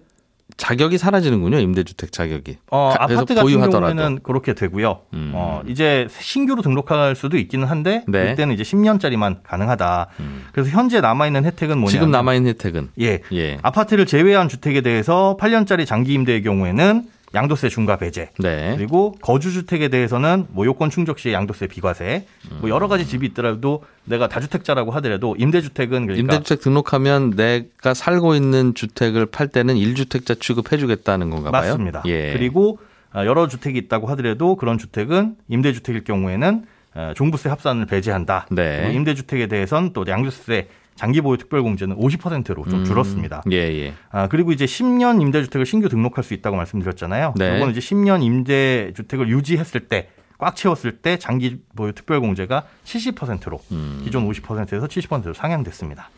자격이 0.56 0.98
사라지는군요. 1.00 1.58
임대주택 1.60 2.12
자격이. 2.12 2.58
어, 2.70 2.94
아파트 2.98 3.16
같은 3.34 3.42
보유하더라도. 3.42 3.96
경우에는 3.96 4.20
그렇게 4.24 4.54
되고요. 4.54 5.00
음. 5.14 5.32
어, 5.34 5.62
이제 5.68 6.08
신규로 6.12 6.62
등록할 6.62 7.16
수도 7.16 7.38
있기는 7.38 7.68
한데 7.68 8.04
네. 8.08 8.22
음. 8.22 8.28
그때는 8.30 8.54
이제 8.54 8.62
10년짜리만 8.64 9.38
가능하다. 9.44 10.08
그래서 10.54 10.70
현재 10.70 11.02
남아 11.02 11.26
있는 11.28 11.44
혜택은 11.46 11.80
뭐냐? 11.80 11.92
지금 11.92 12.12
남아 12.12 12.36
있는 12.36 12.52
혜택은 12.52 12.90
예. 13.02 13.20
예. 13.34 13.58
아파트를 13.64 14.06
제외한 14.06 14.48
주택에 14.48 14.82
대해서 14.82 15.36
8년짜리 15.40 15.86
장기 15.88 16.14
임대의 16.14 16.44
경우에는 16.44 17.04
양도세 17.34 17.70
중과 17.70 17.98
배제. 17.98 18.30
네. 18.38 18.76
그리고 18.78 19.16
거주 19.22 19.52
주택에 19.52 19.88
대해서는 19.88 20.46
뭐 20.50 20.66
요건 20.66 20.90
충족 20.90 21.18
시에 21.20 21.34
양도세 21.34 21.68
비과세. 21.68 22.26
뭐 22.62 22.70
여러 22.70 22.88
가지 22.88 23.08
집이 23.08 23.28
있더라도 23.28 23.84
내가 24.06 24.28
다주택자라고 24.28 24.92
하더라도 24.92 25.36
임대주택은 25.38 26.08
그러니까 26.08 26.20
임대주택 26.20 26.62
등록하면 26.62 27.32
내가 27.32 27.94
살고 27.94 28.36
있는 28.36 28.76
주택을 28.76 29.26
팔 29.26 29.48
때는 29.48 29.76
1주택자 29.76 30.40
취급해 30.40 30.78
주겠다는 30.78 31.30
건가 31.30 31.52
봐요. 31.52 31.72
맞습니다. 31.72 32.04
예. 32.06 32.34
그리고 32.34 32.78
아, 33.12 33.26
여러 33.26 33.48
주택이 33.48 33.78
있다고 33.80 34.08
하더라도 34.08 34.56
그런 34.56 34.78
주택은 34.78 35.36
임대주택일 35.48 36.04
경우에는 36.04 36.66
어, 36.96 37.14
종부세 37.16 37.50
합산을 37.50 37.88
배제한다. 37.88 38.48
네. 38.52 38.92
임대주택에 38.94 39.48
대해서는 39.48 39.94
또 39.94 40.06
양도세 40.08 40.68
장기 40.96 41.22
보유 41.22 41.38
특별공제는 41.38 41.98
50%로 41.98 42.64
좀 42.70 42.80
음. 42.80 42.86
줄었습니다. 42.86 43.44
예, 43.52 43.58
예. 43.58 43.94
아, 44.10 44.28
그리고 44.28 44.52
이제 44.52 44.66
10년 44.66 45.22
임대주택을 45.22 45.66
신규 45.66 45.90
등록할 45.90 46.24
수 46.24 46.34
있다고 46.34 46.56
말씀드렸잖아요. 46.56 47.34
네. 47.38 47.58
이거는 47.58 47.72
이제 47.72 47.80
10년 47.80 48.24
임대주택을 48.24 49.30
유지했을 49.30 49.88
때, 49.88 50.10
꽉 50.38 50.56
채웠을 50.56 50.98
때 50.98 51.18
장기 51.18 51.62
보유 51.76 51.94
특별공제가 51.94 52.64
70%로 52.84 53.62
음. 53.72 54.02
기존 54.04 54.30
50%에서 54.30 54.88
70%로 54.88 55.34
상향됐습니다. 55.34 56.10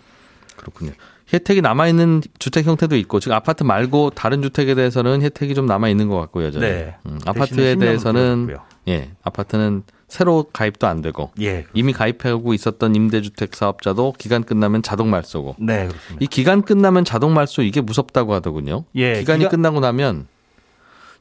그렇군요. 0.55 0.91
혜택이 1.33 1.61
남아 1.61 1.87
있는 1.87 2.21
주택 2.39 2.65
형태도 2.65 2.95
있고 2.97 3.19
지금 3.19 3.35
아파트 3.35 3.63
말고 3.63 4.11
다른 4.11 4.41
주택에 4.41 4.73
대해서는 4.75 5.21
혜택이 5.21 5.53
좀 5.53 5.65
남아 5.65 5.89
있는 5.89 6.07
것 6.07 6.19
같고 6.19 6.43
여전히. 6.43 6.65
네. 6.65 6.95
음, 7.05 7.19
아파트에 7.25 7.75
10년으로 7.75 7.79
대해서는. 7.79 8.57
예, 8.87 9.09
아파트는 9.23 9.83
새로 10.07 10.43
가입도 10.53 10.85
안 10.87 11.01
되고 11.01 11.31
예. 11.41 11.65
이미 11.73 11.91
가입하고 11.93 12.53
있었던 12.53 12.95
임대주택 12.95 13.55
사업자도 13.55 14.13
기간 14.17 14.43
끝나면 14.43 14.81
자동 14.83 15.09
말소고. 15.09 15.55
네, 15.59 15.87
그렇습니다. 15.87 16.17
이 16.19 16.27
기간 16.27 16.61
끝나면 16.61 17.05
자동 17.05 17.33
말소 17.33 17.63
이게 17.63 17.81
무섭다고 17.81 18.33
하더군요. 18.35 18.85
예, 18.95 19.19
기간이 19.19 19.39
기간- 19.39 19.51
끝나고 19.51 19.79
나면 19.79 20.27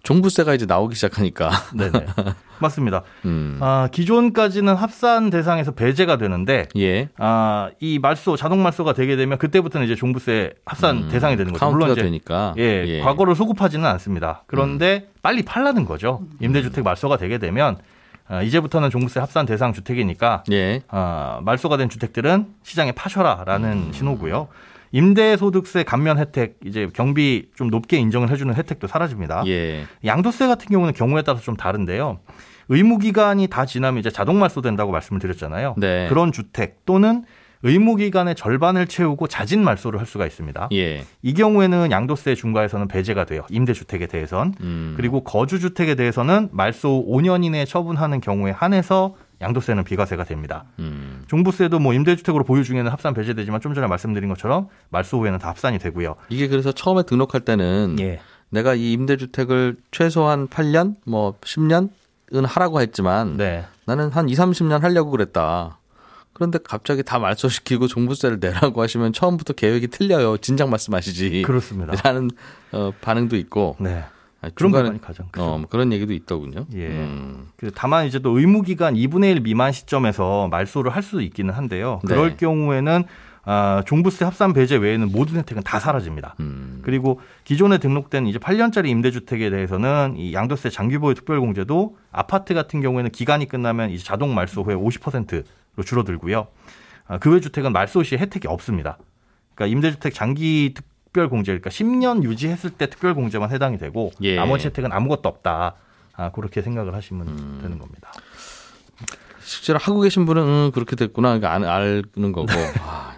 종부세가 0.02 0.54
이제 0.54 0.66
나오기 0.66 0.94
시작하니까. 0.94 1.50
네네. 1.74 2.06
맞습니다. 2.60 3.02
음. 3.24 3.58
아, 3.60 3.88
기존까지는 3.90 4.74
합산 4.74 5.30
대상에서 5.30 5.72
배제가 5.72 6.18
되는데, 6.18 6.68
예. 6.76 7.08
아, 7.16 7.70
이 7.80 7.98
말소, 7.98 8.36
자동 8.36 8.62
말소가 8.62 8.92
되게 8.92 9.16
되면 9.16 9.38
그때부터는 9.38 9.86
이제 9.86 9.96
종부세 9.96 10.52
합산 10.66 11.08
대상이 11.08 11.36
되는 11.38 11.52
거죠. 11.52 11.64
음, 11.66 11.70
카운트가 11.70 11.92
이제 11.92 12.02
되니까. 12.02 12.54
예, 12.58 13.00
과거를 13.02 13.34
소급하지는 13.34 13.84
않습니다. 13.86 14.44
그런데 14.46 15.06
음. 15.08 15.12
빨리 15.22 15.42
팔라는 15.42 15.86
거죠. 15.86 16.22
임대주택 16.40 16.84
말소가 16.84 17.16
되게 17.16 17.38
되면 17.38 17.76
아, 17.76 17.78
이제부터는 18.44 18.90
종부세 18.90 19.20
합산 19.20 19.46
대상 19.46 19.72
주택이니까 19.72 20.44
예. 20.52 20.82
아, 20.88 21.40
말소가 21.42 21.76
된 21.76 21.88
주택들은 21.88 22.46
시장에 22.62 22.92
파셔라라는 22.92 23.72
음. 23.72 23.92
신호고요. 23.92 24.48
임대소득세 24.92 25.82
감면 25.82 26.18
혜택 26.18 26.58
이제 26.64 26.88
경비 26.94 27.50
좀 27.56 27.68
높게 27.68 27.96
인정을 27.98 28.30
해주는 28.30 28.54
혜택도 28.54 28.86
사라집니다. 28.86 29.42
예. 29.48 29.86
양도세 30.04 30.46
같은 30.46 30.68
경우는 30.68 30.94
경우에 30.94 31.22
따라서 31.22 31.42
좀 31.42 31.56
다른데요. 31.56 32.20
의무 32.68 32.98
기간이 32.98 33.48
다 33.48 33.66
지나면 33.66 33.98
이제 33.98 34.10
자동 34.10 34.38
말소된다고 34.38 34.92
말씀을 34.92 35.20
드렸잖아요. 35.20 35.74
네. 35.78 36.06
그런 36.08 36.32
주택 36.32 36.84
또는 36.86 37.24
의무 37.64 37.96
기간의 37.96 38.34
절반을 38.34 38.86
채우고 38.86 39.26
자진 39.26 39.64
말소를 39.64 39.98
할 39.98 40.06
수가 40.06 40.26
있습니다. 40.26 40.68
예. 40.72 41.04
이 41.22 41.34
경우에는 41.34 41.90
양도세 41.90 42.34
중과에서는 42.34 42.88
배제가 42.88 43.24
돼요. 43.24 43.42
임대주택에 43.50 44.06
대해선. 44.06 44.54
음. 44.60 44.94
그리고 44.96 45.24
거주주택에 45.24 45.94
대해서는 45.94 46.50
말소 46.52 47.06
5년 47.08 47.42
이내에 47.42 47.64
처분하는 47.64 48.20
경우에 48.20 48.50
한해서 48.50 49.16
양도세는 49.40 49.84
비과세가 49.84 50.24
됩니다. 50.24 50.64
음. 50.78 51.24
종부세도 51.26 51.78
뭐 51.78 51.94
임대주택으로 51.94 52.44
보유 52.44 52.64
중에는 52.64 52.90
합산 52.90 53.14
배제되지만 53.14 53.62
좀 53.62 53.72
전에 53.74 53.86
말씀드린 53.86 54.28
것처럼 54.28 54.68
말소 54.90 55.20
후에는 55.20 55.38
다 55.38 55.48
합산이 55.48 55.78
되고요. 55.78 56.16
이게 56.28 56.48
그래서 56.48 56.70
처음에 56.70 57.04
등록할 57.04 57.40
때는 57.40 57.96
예. 57.98 58.20
내가 58.50 58.74
이 58.74 58.92
임대주택을 58.92 59.76
최소한 59.90 60.48
8년, 60.48 60.96
뭐 61.06 61.34
10년은 61.40 62.46
하라고 62.46 62.82
했지만 62.82 63.38
네. 63.38 63.64
나는 63.86 64.10
한 64.10 64.28
2, 64.28 64.34
30년 64.34 64.80
하려고 64.80 65.10
그랬다. 65.10 65.78
그런데 66.34 66.58
갑자기 66.62 67.02
다 67.02 67.18
말소시키고 67.18 67.86
종부세를 67.86 68.38
내라고 68.40 68.82
하시면 68.82 69.12
처음부터 69.12 69.54
계획이 69.54 69.86
틀려요. 69.88 70.36
진작 70.38 70.68
말씀하시지. 70.68 71.42
그렇습니다. 71.42 71.94
라는 72.04 72.30
어, 72.72 72.92
반응도 73.00 73.36
있고 73.36 73.76
네. 73.80 74.04
아, 74.42 74.50
그런 74.54 74.72
부분이 74.72 75.00
가장 75.00 75.28
크죠. 75.30 75.42
어, 75.44 75.58
뭐 75.58 75.68
그런 75.70 75.92
얘기도 75.92 76.12
있더군요. 76.12 76.66
예. 76.74 76.88
음. 76.88 77.46
그 77.56 77.70
다만 77.74 78.06
이제 78.06 78.18
또 78.18 78.36
의무 78.38 78.62
기간 78.62 78.94
2분의 78.94 79.30
1 79.36 79.40
미만 79.40 79.72
시점에서 79.72 80.48
말소를 80.48 80.94
할 80.94 81.02
수 81.04 81.22
있기는 81.22 81.54
한데요. 81.54 82.00
그럴 82.06 82.30
네. 82.30 82.36
경우에는 82.36 83.04
아, 83.46 83.82
종부세 83.86 84.24
합산 84.24 84.54
배제 84.54 84.76
외에는 84.76 85.12
모든 85.12 85.36
혜택은 85.36 85.62
다 85.64 85.78
사라집니다. 85.78 86.34
음. 86.40 86.80
그리고 86.82 87.20
기존에 87.44 87.76
등록된 87.76 88.26
이제 88.26 88.38
8년짜리 88.38 88.88
임대주택에 88.88 89.50
대해서는 89.50 90.14
이 90.16 90.32
양도세 90.32 90.70
장기보유 90.70 91.14
특별공제도 91.14 91.96
아파트 92.10 92.54
같은 92.54 92.80
경우에는 92.80 93.10
기간이 93.10 93.46
끝나면 93.46 93.90
이제 93.90 94.02
자동 94.02 94.34
말소 94.34 94.62
후에 94.62 94.74
50%로 94.74 95.42
줄어들고요. 95.82 96.46
아, 97.06 97.18
그외 97.18 97.40
주택은 97.40 97.72
말소 97.72 98.02
시 98.02 98.16
혜택이 98.16 98.48
없습니다. 98.48 98.98
그러니까 99.54 99.74
임대주택 99.74 100.14
장기 100.14 100.74
특별 100.74 101.28
공제, 101.28 101.52
그러니까 101.52 101.70
10년 101.70 102.22
유지했을 102.22 102.70
때 102.70 102.88
특별 102.88 103.14
공제만 103.14 103.50
해당이 103.50 103.78
되고 103.78 104.10
예. 104.22 104.36
나머지 104.36 104.66
혜택은 104.66 104.92
아무것도 104.92 105.28
없다. 105.28 105.74
아, 106.16 106.30
그렇게 106.30 106.62
생각을 106.62 106.94
하시면 106.94 107.28
음. 107.28 107.58
되는 107.60 107.78
겁니다. 107.78 108.12
실제로 109.40 109.78
하고 109.78 110.00
계신 110.00 110.24
분은 110.24 110.42
음, 110.42 110.70
그렇게 110.72 110.96
됐구나 110.96 111.38
그러니까 111.38 111.52
안, 111.52 111.64
아는 111.64 112.32
거고 112.32 112.48
아, 112.80 113.14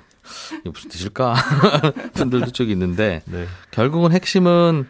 이게 0.60 0.70
무슨 0.70 0.90
뜻일까 0.90 1.34
분들도 2.14 2.50
쪽 2.50 2.68
있는데 2.70 3.22
네. 3.26 3.46
결국은 3.70 4.12
핵심은 4.12 4.88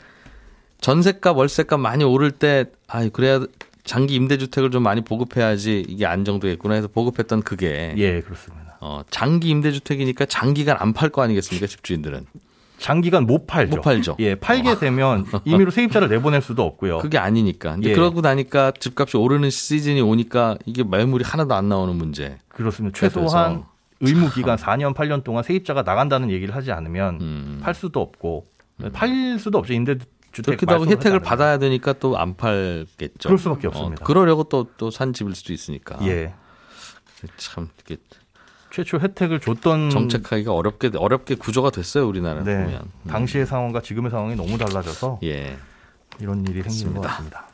전세값 0.80 1.36
월세값 1.36 1.80
많이 1.80 2.04
오를 2.04 2.30
때 2.30 2.66
아, 2.88 3.06
그래야 3.08 3.40
장기 3.86 4.14
임대주택을 4.16 4.70
좀 4.70 4.82
많이 4.82 5.00
보급해야지 5.00 5.86
이게 5.88 6.04
안정되겠구나 6.04 6.74
해서 6.74 6.88
보급했던 6.88 7.42
그게 7.42 7.94
예, 7.96 8.20
그렇습니다. 8.20 8.76
어, 8.80 9.02
장기 9.10 9.48
임대주택이니까 9.48 10.26
장기간 10.26 10.76
안 10.78 10.92
팔 10.92 11.08
거 11.10 11.22
아니겠습니까 11.22 11.66
집주인들은 11.66 12.26
장기간 12.78 13.24
못 13.24 13.46
팔죠. 13.46 13.76
못 13.76 13.82
팔죠. 13.82 14.16
예, 14.18 14.34
팔게 14.34 14.78
되면 14.78 15.24
임의로 15.46 15.70
세입자를 15.70 16.08
내보낼 16.10 16.42
수도 16.42 16.62
없고요. 16.62 16.98
그게 16.98 17.16
아니니까 17.16 17.72
근데 17.72 17.90
예. 17.90 17.94
그러고 17.94 18.20
나니까 18.20 18.72
집값이 18.78 19.16
오르는 19.16 19.48
시즌이 19.48 20.00
오니까 20.02 20.58
이게 20.66 20.82
매물이 20.84 21.24
하나도 21.24 21.54
안 21.54 21.68
나오는 21.70 21.94
문제 21.96 22.36
그렇습니다. 22.48 22.98
최소한 22.98 23.64
의무 24.00 24.30
기간 24.30 24.58
4년, 24.58 24.94
8년 24.94 25.24
동안 25.24 25.42
세입자가 25.42 25.82
나간다는 25.82 26.30
얘기를 26.30 26.54
하지 26.54 26.70
않으면 26.70 27.18
음. 27.22 27.60
팔 27.62 27.72
수도 27.74 28.00
없고 28.02 28.44
팔 28.92 29.38
수도 29.38 29.56
없죠. 29.56 29.72
임대주택 29.72 30.15
그렇기도 30.42 30.74
하고 30.74 30.86
혜택을. 30.86 31.20
받아야 31.20 31.58
되니까 31.58 31.92
또 31.94 32.16
안 32.16 32.36
팔겠죠. 32.36 33.28
그럴 33.28 33.38
수밖에 33.38 33.66
없습니다. 33.68 34.02
어, 34.02 34.06
그러려고 34.06 34.44
또 34.44 34.66
또 34.76 34.90
산 34.90 35.12
집일 35.12 35.34
수도 35.34 35.52
있으니까. 35.52 35.98
예. 36.06 36.34
참 37.38 37.68
이게 37.84 37.96
최초 38.70 38.98
혜택을 38.98 39.40
줬던 39.40 39.90
정책하기가 39.90 40.52
어렵게 40.52 40.90
어렵게 40.96 41.34
구조가 41.36 41.70
됐어요 41.70 42.06
우리나라 42.06 42.42
네. 42.44 42.54
보면. 42.64 42.80
음. 42.82 43.10
당시의 43.10 43.46
상황과 43.46 43.80
지금의 43.80 44.10
상황이 44.10 44.34
너무 44.36 44.58
달라져서 44.58 45.20
예. 45.24 45.56
이런 46.20 46.44
일이 46.46 46.62
생기는 46.62 46.94
것. 46.94 47.00
같습니다. 47.02 47.46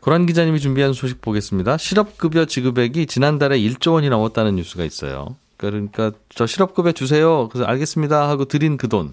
고란 0.00 0.26
기자님이 0.26 0.60
준비한 0.60 0.92
소식 0.92 1.20
보겠습니다. 1.20 1.76
실업급여 1.76 2.44
지급액이 2.46 3.06
지난달에 3.06 3.58
1조 3.58 3.94
원이 3.94 4.08
넘었다는 4.10 4.56
뉴스가 4.56 4.84
있어요. 4.84 5.36
그러니까 5.56 6.12
저 6.28 6.46
실업급여 6.46 6.92
주세요. 6.92 7.48
그래서 7.48 7.66
알겠습니다 7.68 8.28
하고 8.28 8.44
드린 8.44 8.76
그 8.76 8.88
돈 8.88 9.12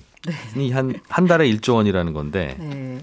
이한한 0.56 1.28
달에 1.28 1.50
1조 1.52 1.76
원이라는 1.76 2.14
건데 2.14 2.56
네. 2.60 3.00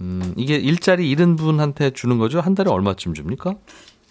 음, 0.00 0.34
이게 0.36 0.56
일자리 0.56 1.08
잃은 1.10 1.36
분한테 1.36 1.90
주는 1.90 2.18
거죠? 2.18 2.40
한 2.40 2.54
달에 2.54 2.70
얼마쯤 2.70 3.14
줍니까? 3.14 3.54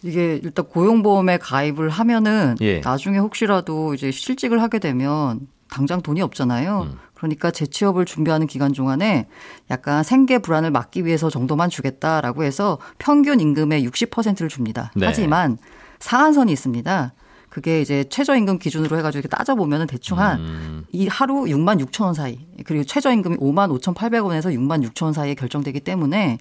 이게 0.04 0.40
일단 0.44 0.66
고용보험에 0.66 1.38
가입을 1.38 1.90
하면은 1.90 2.56
예. 2.62 2.80
나중에 2.80 3.18
혹시라도 3.18 3.94
이제 3.94 4.12
실직을 4.12 4.62
하게 4.62 4.80
되면 4.80 5.48
당장 5.70 6.02
돈이 6.02 6.22
없잖아요. 6.22 6.90
음. 6.92 6.98
그러니까 7.16 7.50
재취업을 7.50 8.06
준비하는 8.06 8.46
기간 8.46 8.72
동안에 8.72 9.28
약간 9.72 10.04
생계 10.04 10.40
불안을 10.40 10.70
막기 10.70 11.06
위해서 11.06 11.30
정도만 11.30 11.70
주겠다라고 11.70 12.44
해서 12.44 12.78
평균 13.00 13.40
임금의 13.40 13.88
60%를 13.88 14.48
줍니다. 14.48 14.92
네. 14.96 15.08
하지만 15.08 15.58
상한선이 16.00 16.52
있습니다. 16.52 17.14
그게 17.56 17.80
이제 17.80 18.04
최저임금 18.10 18.60
기준으로 18.60 18.98
해가지고 18.98 19.20
이렇게 19.20 19.30
따져보면은 19.30 19.88
대충 19.88 20.20
한 20.20 20.40
음. 20.42 20.86
이 20.92 21.08
하루 21.08 21.46
6만 21.46 21.82
6천 21.86 22.04
원 22.04 22.14
사이 22.14 22.38
그리고 22.66 22.84
최저임금이 22.84 23.38
5만 23.38 23.72
5천 23.80 23.96
8백 23.96 24.26
원에서 24.26 24.50
6만 24.50 24.86
6천 24.86 25.04
원 25.06 25.14
사이에 25.14 25.36
결정되기 25.36 25.80
때문에 25.80 26.38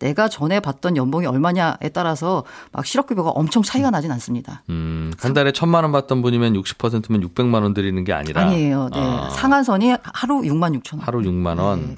내가 0.00 0.28
전에 0.28 0.58
받던 0.58 0.96
연봉이 0.96 1.24
얼마냐에 1.24 1.90
따라서 1.94 2.42
막 2.72 2.84
실업급여가 2.84 3.30
엄청 3.30 3.62
차이가 3.62 3.92
나진 3.92 4.10
않습니다. 4.10 4.64
음, 4.68 5.12
한 5.20 5.34
달에 5.34 5.52
천만 5.52 5.84
원 5.84 5.92
받던 5.92 6.20
분이면 6.20 6.54
60%면 6.54 7.20
600만 7.28 7.62
원 7.62 7.72
드리는 7.72 8.02
게 8.02 8.12
아니라 8.12 8.42
아니에요. 8.42 8.90
네. 8.92 8.98
아, 8.98 9.30
상한선이 9.30 9.94
하루 10.02 10.40
6만 10.40 10.82
6천 10.82 10.94
원. 10.94 11.00
하루 11.02 11.20
6만 11.20 11.60
원. 11.60 11.80
네. 11.90 11.96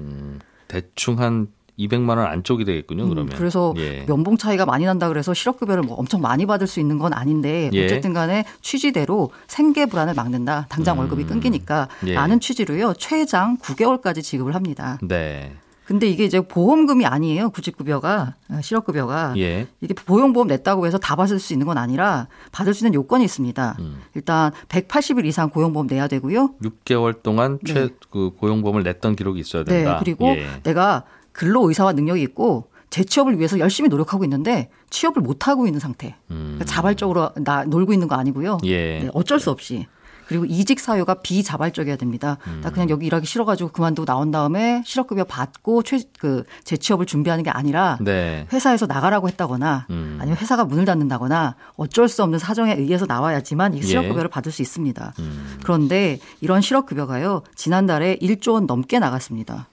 음, 0.00 0.38
대충 0.68 1.18
한 1.18 1.46
200만 1.78 2.10
원 2.18 2.20
안쪽이 2.26 2.64
되겠군요. 2.64 3.08
그러면. 3.08 3.32
음, 3.32 3.36
그래서 3.36 3.74
예. 3.76 4.04
연봉 4.08 4.36
차이가 4.36 4.66
많이 4.66 4.84
난다 4.84 5.08
그래서 5.08 5.34
실업급여를 5.34 5.82
뭐 5.82 5.96
엄청 5.96 6.20
많이 6.20 6.46
받을 6.46 6.66
수 6.66 6.80
있는 6.80 6.98
건 6.98 7.12
아닌데 7.12 7.70
예. 7.72 7.84
어쨌든 7.84 8.12
간에 8.12 8.44
취지대로 8.60 9.30
생계 9.46 9.86
불안을 9.86 10.14
막는다. 10.14 10.66
당장 10.68 10.98
월급이 10.98 11.24
끊기니까 11.24 11.88
음. 12.02 12.08
예. 12.08 12.14
라는 12.14 12.40
취지로요. 12.40 12.94
최장 12.98 13.56
9개월까지 13.58 14.22
지급을 14.22 14.54
합니다. 14.54 14.98
네. 15.02 15.52
근데 15.84 16.08
이게 16.08 16.24
이제 16.24 16.40
보험금이 16.40 17.06
아니에요. 17.06 17.50
구직급여가 17.50 18.36
어, 18.50 18.60
실업급여가 18.62 19.34
예. 19.36 19.66
이게 19.80 19.94
보형보험 19.94 20.48
냈다고 20.48 20.86
해서 20.86 20.96
다 20.96 21.16
받을 21.16 21.38
수 21.38 21.52
있는 21.52 21.66
건 21.66 21.76
아니라 21.76 22.28
받을 22.52 22.72
수 22.72 22.84
있는 22.84 22.94
요건이 22.94 23.24
있습니다. 23.24 23.76
음. 23.80 24.00
일단 24.14 24.52
180일 24.68 25.26
이상 25.26 25.50
고용보험 25.50 25.88
내야 25.88 26.06
되고요. 26.06 26.54
6개월 26.62 27.22
동안 27.22 27.58
네. 27.62 27.74
최그 27.74 28.30
고용보험을 28.38 28.84
냈던 28.84 29.16
기록이 29.16 29.40
있어야 29.40 29.64
네, 29.64 29.78
된다. 29.82 29.98
그리고 29.98 30.28
예. 30.28 30.46
내가 30.62 31.04
근로 31.32 31.68
의사와 31.68 31.92
능력이 31.92 32.22
있고 32.22 32.70
재취업을 32.90 33.38
위해서 33.38 33.58
열심히 33.58 33.88
노력하고 33.88 34.24
있는데 34.24 34.68
취업을 34.90 35.22
못 35.22 35.48
하고 35.48 35.66
있는 35.66 35.80
상태. 35.80 36.14
음. 36.30 36.56
그러니까 36.58 36.64
자발적으로 36.66 37.30
나 37.36 37.64
놀고 37.64 37.92
있는 37.92 38.06
거 38.06 38.16
아니고요. 38.16 38.58
예. 38.64 39.00
네, 39.00 39.10
어쩔 39.14 39.40
수 39.40 39.50
없이. 39.50 39.86
그리고 40.26 40.44
이직 40.46 40.80
사유가 40.80 41.14
비자발적이어야 41.14 41.96
됩니다. 41.96 42.38
나 42.62 42.68
음. 42.68 42.72
그냥 42.72 42.88
여기 42.90 43.06
일하기 43.06 43.26
싫어가지고 43.26 43.70
그만두고 43.70 44.06
나온 44.06 44.30
다음에 44.30 44.82
실업급여 44.86 45.24
받고 45.24 45.82
최, 45.82 46.00
그 46.18 46.44
재취업을 46.64 47.06
준비하는 47.06 47.44
게 47.44 47.50
아니라 47.50 47.98
네. 48.00 48.46
회사에서 48.52 48.86
나가라고 48.86 49.28
했다거나 49.28 49.86
음. 49.90 50.18
아니면 50.20 50.38
회사가 50.38 50.64
문을 50.64 50.84
닫는다거나 50.84 51.56
어쩔 51.76 52.08
수 52.08 52.22
없는 52.22 52.38
사정에 52.38 52.74
의해서 52.74 53.04
나와야지만 53.06 53.74
이 53.74 53.78
예. 53.78 53.82
실업급여를 53.82 54.30
받을 54.30 54.52
수 54.52 54.62
있습니다. 54.62 55.14
음. 55.18 55.58
그런데 55.62 56.18
이런 56.40 56.60
실업급여가요 56.60 57.42
지난달에 57.54 58.16
1조 58.16 58.52
원 58.52 58.66
넘게 58.66 58.98
나갔습니다. 59.00 59.68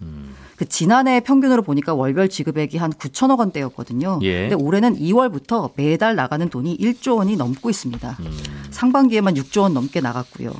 음. 0.60 0.66
그 0.66 0.68
지난해 0.68 1.22
평균으로 1.22 1.62
보니까 1.62 1.94
월별 1.94 2.28
지급액이 2.28 2.78
한 2.78 2.92
9천억 2.92 3.39
원대였거든요. 3.39 4.20
예. 4.24 4.50
근데 4.50 4.56
올해는 4.56 5.00
2월부터 5.00 5.72
매달 5.75 6.16
나가는 6.16 6.48
돈이 6.50 6.78
1조 6.78 7.18
원이 7.18 7.38
넘고 7.38 7.70
있습니다. 7.70 8.18
음. 8.20 8.32
상반기에만 8.70 9.36
6조 9.36 9.62
원 9.62 9.74
넘게 9.74 10.01
나갔고요. 10.01 10.51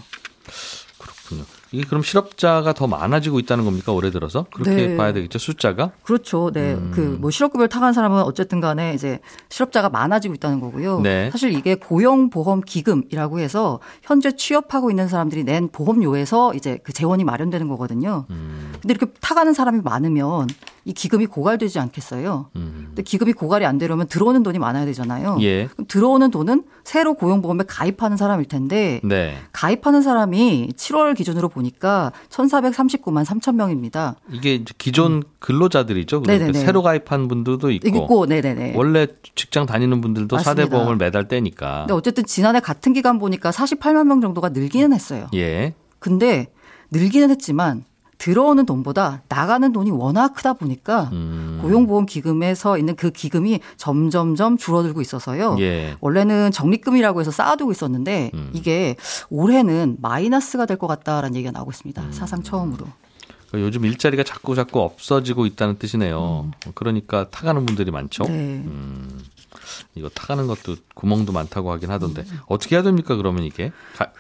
그렇군요. 1.29 1.43
이게 1.71 1.83
그럼 1.88 2.01
실업자가 2.01 2.74
더 2.74 2.88
많아지고 2.88 3.39
있다는 3.39 3.63
겁니까? 3.63 3.93
올해 3.93 4.09
들어서? 4.09 4.45
그렇게 4.51 4.88
네. 4.88 4.98
봐야 4.98 5.13
되겠죠. 5.13 5.38
숫자가? 5.38 5.91
그렇죠. 6.03 6.51
네. 6.51 6.74
음. 6.74 6.91
그뭐 6.91 7.29
실업급여를 7.29 7.69
타간 7.69 7.93
사람은 7.93 8.24
어쨌든 8.24 8.59
간에 8.59 8.93
이제 8.95 9.19
실업자가 9.50 9.89
많아지고 9.89 10.33
있다는 10.33 10.59
거고요. 10.59 11.01
네. 11.01 11.29
사실 11.31 11.53
이게 11.53 11.75
고용보험기금이라고 11.75 13.39
해서 13.39 13.79
현재 14.01 14.36
취업하고 14.36 14.89
있는 14.89 15.07
사람들이 15.07 15.43
낸 15.43 15.69
보험료에서 15.69 16.53
이제 16.55 16.79
그 16.83 16.91
재원이 16.91 17.24
마련되는 17.24 17.67
거거든요. 17.67 18.25
음. 18.31 18.71
근데 18.81 18.93
이렇게 18.93 19.13
타가는 19.21 19.53
사람이 19.53 19.81
많으면 19.83 20.48
이 20.86 20.93
기금이 20.93 21.27
고갈되지 21.27 21.77
않겠어요? 21.79 22.50
음. 22.55 22.86
근데 22.88 23.03
기금이 23.03 23.33
고갈이 23.33 23.65
안 23.65 23.77
되려면 23.77 24.07
들어오는 24.07 24.41
돈이 24.41 24.57
많아야 24.57 24.86
되잖아요. 24.86 25.38
예. 25.41 25.67
그럼 25.67 25.86
들어오는 25.88 26.31
돈은 26.31 26.63
새로 26.83 27.13
고용보험에 27.13 27.65
가입하는 27.67 28.17
사람일 28.17 28.48
텐데 28.48 29.00
네. 29.03 29.38
가입하는 29.51 30.01
사람이 30.01 30.74
7월 30.75 31.15
기준으로 31.19 31.49
보니까 31.49 32.13
1,439만 32.29 33.25
3천 33.25 33.55
명입니다. 33.55 34.15
이게 34.31 34.63
기존 34.77 35.23
근로자들이죠. 35.39 36.21
그러니까 36.21 36.45
네네네. 36.45 36.65
새로 36.65 36.81
가입한 36.81 37.27
분들도 37.27 37.71
있고, 37.71 37.88
있고, 37.88 38.25
네네네. 38.25 38.73
원래 38.75 39.07
직장 39.35 39.65
다니는 39.65 39.99
분들도 39.99 40.38
맞습니다. 40.38 40.61
사대 40.61 40.69
보험을 40.69 40.95
매달 40.95 41.27
떼니까. 41.27 41.81
근데 41.81 41.94
어쨌든 41.94 42.25
지난해 42.25 42.61
같은 42.61 42.94
기간 42.94 43.20
보니까 43.20 43.51
48만 43.51 44.07
명 44.07 44.22
정도가 44.22 44.50
늘기는 44.50 44.94
했어요. 44.94 45.27
예. 45.35 45.74
근데 46.00 46.48
늘기는 46.91 47.29
했지만 47.29 47.83
들어오는 48.20 48.66
돈보다 48.66 49.24
나가는 49.29 49.72
돈이 49.72 49.90
워낙 49.92 50.34
크다 50.36 50.53
보니까 50.53 51.10
음. 51.14 51.60
고용보험 51.62 52.05
기금에서 52.05 52.77
있는 52.77 52.96
그 52.96 53.10
기금이 53.12 53.62
점점점 53.77 54.58
줄어들고 54.58 55.01
있어서요. 55.01 55.55
예. 55.60 55.96
원래는 56.01 56.51
적립금이라고 56.51 57.22
해서 57.22 57.32
쌓아두고 57.32 57.72
있었는데 57.72 58.29
음. 58.34 58.51
이게 58.53 58.96
올해는 59.29 59.98
마이너스가 60.01 60.66
될 60.66 60.77
것 60.79 60.88
같다라는 60.88 61.36
얘기가 61.36 61.51
나오고 61.51 61.72
있습니다. 61.72 62.01
음. 62.01 62.12
사상 62.12 62.44
처음으로. 62.44 62.86
그러니까 63.48 63.66
요즘 63.68 63.84
일자리가 63.86 64.24
자꾸 64.24 64.53
자꾸 64.55 64.79
없어지고 64.82 65.46
있다는 65.48 65.77
뜻이네요. 65.79 66.51
그러니까 66.75 67.29
타가는 67.29 67.66
분들이 67.66 67.90
많죠. 67.92 68.24
네. 68.25 68.32
음. 68.66 69.20
이거 69.96 70.09
타가는 70.09 70.48
것도 70.48 70.75
구멍도 70.96 71.31
많다고 71.31 71.72
하긴 71.72 71.89
하던데 71.92 72.25
어떻게 72.48 72.75
해야 72.75 72.83
됩니까? 72.83 73.15
그러면 73.15 73.44
이게 73.44 73.72
가- 73.96 74.11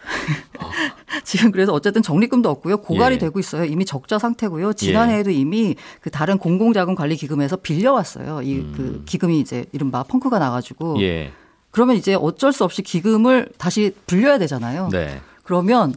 지금 1.23 1.51
그래서 1.51 1.73
어쨌든 1.73 2.01
적립금도 2.01 2.49
없고요. 2.49 2.77
고갈이 2.77 3.15
예. 3.15 3.19
되고 3.19 3.39
있어요. 3.39 3.65
이미 3.65 3.85
적자 3.85 4.19
상태고요. 4.19 4.73
지난해에도 4.73 5.29
이미 5.31 5.75
그 6.01 6.09
다른 6.09 6.37
공공자금관리기금에서 6.37 7.57
빌려왔어요. 7.57 8.41
이그 8.41 9.03
기금이 9.05 9.39
이제 9.39 9.65
이른바 9.71 10.03
펑크가 10.03 10.39
나가지고 10.39 10.95
음. 10.95 11.01
예. 11.01 11.31
그러면 11.71 11.95
이제 11.97 12.15
어쩔 12.15 12.51
수 12.51 12.63
없이 12.63 12.81
기금을 12.81 13.49
다시 13.57 13.93
불려야 14.07 14.37
되잖아요. 14.39 14.89
네. 14.91 15.21
그러면 15.43 15.93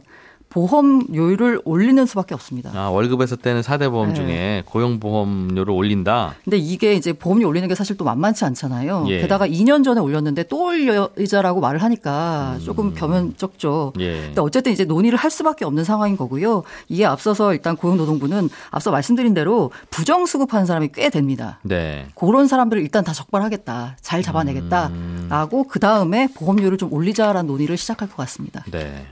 보험료율을 0.53 1.61
올리는 1.65 2.05
수밖에 2.05 2.35
없습니다. 2.35 2.71
아 2.75 2.89
월급에서 2.89 3.35
떼는 3.35 3.63
사대 3.63 3.89
보험 3.89 4.09
네. 4.09 4.13
중에 4.13 4.63
고용 4.67 4.99
보험료를 4.99 5.73
올린다. 5.73 6.35
근데 6.43 6.57
이게 6.57 6.93
이제 6.93 7.11
보험료 7.11 7.47
올리는 7.47 7.67
게 7.67 7.73
사실 7.73 7.97
또 7.97 8.05
만만치 8.05 8.45
않잖아요. 8.45 9.05
예. 9.09 9.21
게다가 9.21 9.47
2년 9.47 9.83
전에 9.83 9.99
올렸는데 9.99 10.43
또 10.43 10.65
올려이자라고 10.65 11.59
말을 11.59 11.81
하니까 11.81 12.57
조금 12.63 12.93
겸연쩍죠. 12.93 13.93
음. 13.95 14.01
예. 14.01 14.21
근데 14.27 14.41
어쨌든 14.41 14.71
이제 14.71 14.85
논의를 14.85 15.17
할 15.17 15.31
수밖에 15.31 15.65
없는 15.65 15.83
상황인 15.83 16.15
거고요. 16.17 16.61
이에 16.89 17.05
앞서서 17.05 17.53
일단 17.53 17.75
고용노동부는 17.75 18.49
앞서 18.69 18.91
말씀드린 18.91 19.33
대로 19.33 19.71
부정수급하는 19.89 20.67
사람이 20.67 20.89
꽤 20.93 21.09
됩니다. 21.09 21.59
네. 21.63 22.05
그런 22.13 22.47
사람들을 22.47 22.81
일단 22.83 23.03
다 23.03 23.11
적발하겠다. 23.11 23.97
잘 24.01 24.21
잡아내겠다 24.21 24.91
라고 25.29 25.63
그 25.63 25.79
다음에 25.79 26.27
보험료를 26.35 26.77
좀 26.77 26.93
올리자라는 26.93 27.47
논의를 27.47 27.75
시작할 27.75 28.07
것 28.07 28.17
같습니다. 28.17 28.63
네. 28.71 29.05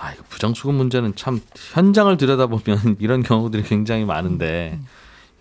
아, 0.00 0.12
이거 0.12 0.22
부정수급 0.28 0.74
문제는 0.74 1.14
참 1.14 1.40
현장을 1.74 2.16
들여다보면 2.16 2.96
이런 3.00 3.22
경우들이 3.22 3.64
굉장히 3.64 4.04
많은데 4.04 4.78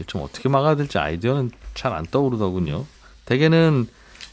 좀 0.05 0.21
어떻게 0.21 0.49
막아야 0.49 0.75
될지 0.75 0.97
아이디어는 0.97 1.51
잘 1.73 1.93
안 1.93 2.05
떠오르더군요. 2.05 2.85
대개는 3.25 3.87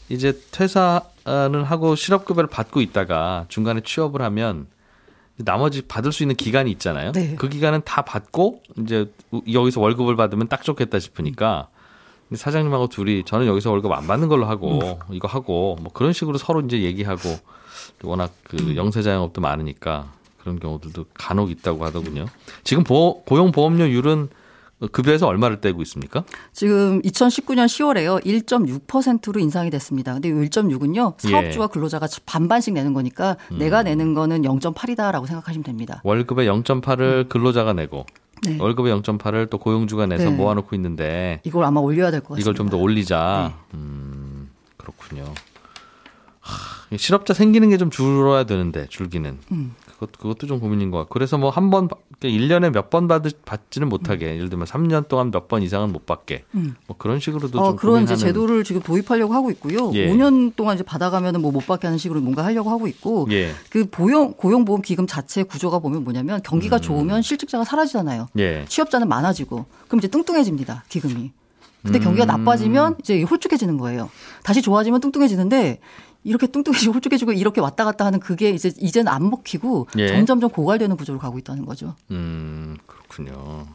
이제 0.09 0.37
퇴사를 0.51 1.63
하고 1.65 1.95
실업급여를 1.95 2.49
받고 2.49 2.81
있다가 2.81 3.45
중간에 3.47 3.81
취업을 3.81 4.21
하면 4.21 4.67
나머지 5.37 5.81
받을 5.83 6.11
수 6.11 6.23
있는 6.23 6.35
기간이 6.35 6.71
있잖아요. 6.71 7.11
네. 7.11 7.35
그 7.35 7.47
기간은 7.47 7.81
다 7.85 8.01
받고 8.01 8.63
이제 8.79 9.11
여기서 9.51 9.79
월급을 9.79 10.15
받으면 10.15 10.47
딱 10.47 10.63
좋겠다 10.63 10.99
싶으니까 10.99 11.67
사장님하고 12.33 12.87
둘이 12.87 13.23
저는 13.23 13.45
여기서 13.47 13.69
월급 13.71 13.91
안 13.93 14.07
받는 14.07 14.27
걸로 14.27 14.45
하고 14.45 14.99
이거 15.11 15.27
하고 15.27 15.77
뭐 15.81 15.91
그런 15.93 16.11
식으로 16.11 16.37
서로 16.37 16.61
이제 16.61 16.81
얘기하고 16.81 17.37
워낙 18.03 18.31
그 18.43 18.75
영세 18.75 19.01
자 19.01 19.13
영업도 19.13 19.39
많으니까 19.41 20.11
그런 20.47 20.59
경우들도 20.59 21.05
간혹 21.13 21.51
있다고 21.51 21.83
하더군요. 21.85 22.25
지금 22.63 22.85
보, 22.85 23.21
고용 23.25 23.51
보험료율은 23.51 24.29
급여에서 24.93 25.27
얼마를 25.27 25.59
떼고 25.59 25.81
있습니까? 25.81 26.23
지금 26.53 27.01
2019년 27.01 27.65
10월에요. 27.65 28.23
1.6%로 28.23 29.41
인상이 29.41 29.69
됐습니다. 29.71 30.13
근데 30.13 30.29
이 30.29 30.31
1.6은요. 30.31 31.15
사업주와 31.19 31.65
예. 31.65 31.73
근로자가 31.73 32.07
반반씩 32.25 32.73
내는 32.75 32.93
거니까 32.93 33.35
음. 33.51 33.57
내가 33.57 33.83
내는 33.83 34.13
거는 34.13 34.43
0.8이다라고 34.43 35.25
생각하시면 35.27 35.63
됩니다. 35.65 35.99
월급의 36.05 36.47
0.8을 36.47 37.27
근로자가 37.27 37.73
내고 37.73 38.05
네. 38.43 38.57
월급의 38.59 38.93
0.8을 39.01 39.49
또 39.49 39.57
고용주가 39.57 40.05
내서 40.05 40.29
네. 40.29 40.35
모아놓고 40.35 40.75
있는데 40.77 41.41
이걸 41.43 41.65
아마 41.65 41.81
올려야 41.81 42.11
될 42.11 42.21
것 42.21 42.29
같습니다. 42.35 42.41
이걸 42.43 42.55
좀 42.55 42.69
더 42.69 42.77
올리자. 42.77 43.53
음, 43.73 44.49
그렇군요. 44.77 45.25
하, 46.39 46.95
실업자 46.97 47.33
생기는 47.33 47.69
게 47.71 47.77
좀 47.77 47.89
줄어야 47.89 48.43
되는데 48.45 48.85
줄기는. 48.89 49.39
음. 49.51 49.73
그것 49.99 50.11
그것도 50.11 50.45
좀 50.45 50.59
고민인 50.59 50.91
것 50.91 50.99
같고. 50.99 51.13
그래서 51.13 51.37
뭐 51.39 51.49
한번 51.49 51.89
1년에 52.21 52.71
몇번받 52.71 53.23
받지는 53.45 53.89
못하게. 53.89 54.35
예를 54.35 54.49
들면 54.49 54.67
3년 54.67 55.07
동안 55.07 55.31
몇 55.31 55.47
번 55.47 55.63
이상은 55.63 55.91
못 55.91 56.05
받게. 56.05 56.43
음. 56.55 56.75
뭐 56.87 56.95
그런 56.97 57.19
식으로도 57.19 57.59
어, 57.59 57.69
좀 57.69 57.75
그런 57.77 58.03
이제 58.03 58.13
고민하는 58.13 58.17
제도를 58.17 58.63
지금 58.63 58.81
도입하려고 58.81 59.33
하고 59.33 59.49
있고요. 59.51 59.91
예. 59.95 60.07
5년 60.11 60.55
동안 60.55 60.75
이제 60.75 60.83
받아가면은 60.83 61.41
뭐 61.41 61.51
못 61.51 61.65
받게 61.65 61.87
하는 61.87 61.97
식으로 61.97 62.21
뭔가 62.21 62.43
하려고 62.45 62.69
하고 62.69 62.85
있고 62.87 63.27
예. 63.31 63.51
그 63.71 63.87
보용 63.89 64.33
고용보험 64.33 64.81
기금 64.83 65.07
자체 65.07 65.41
구조가 65.43 65.79
보면 65.79 66.03
뭐냐면 66.03 66.41
경기가 66.43 66.75
음. 66.77 66.81
좋으면 66.81 67.21
실직자가 67.23 67.63
사라지잖아요. 67.63 68.27
예. 68.37 68.65
취업자는 68.67 69.07
많아지고 69.07 69.65
그럼 69.87 69.99
이제 69.99 70.07
뚱뚱해집니다 70.09 70.83
기금이. 70.89 71.31
근데 71.83 71.99
음. 71.99 72.03
경기가 72.03 72.25
나빠지면 72.25 72.97
이제 72.99 73.21
홀쭉해지는 73.23 73.77
거예요. 73.77 74.09
다시 74.43 74.61
좋아지면 74.61 74.99
뚱뚱해지는데 74.99 75.79
이렇게 76.27 76.47
뚱뚱해지고 76.47 76.93
홀쭉해지고 76.95 77.33
이렇게 77.33 77.61
왔다 77.61 77.85
갔다 77.85 78.05
하는 78.05 78.19
그게 78.19 78.49
이제 78.51 78.71
이제는 78.79 79.11
안 79.11 79.29
먹히고 79.29 79.87
예. 79.97 80.07
점점점 80.09 80.49
고갈되는 80.49 80.95
구조로 80.97 81.19
가고 81.19 81.37
있다는 81.39 81.65
거죠. 81.65 81.95
음, 82.11 82.75
그렇군요. 82.85 83.65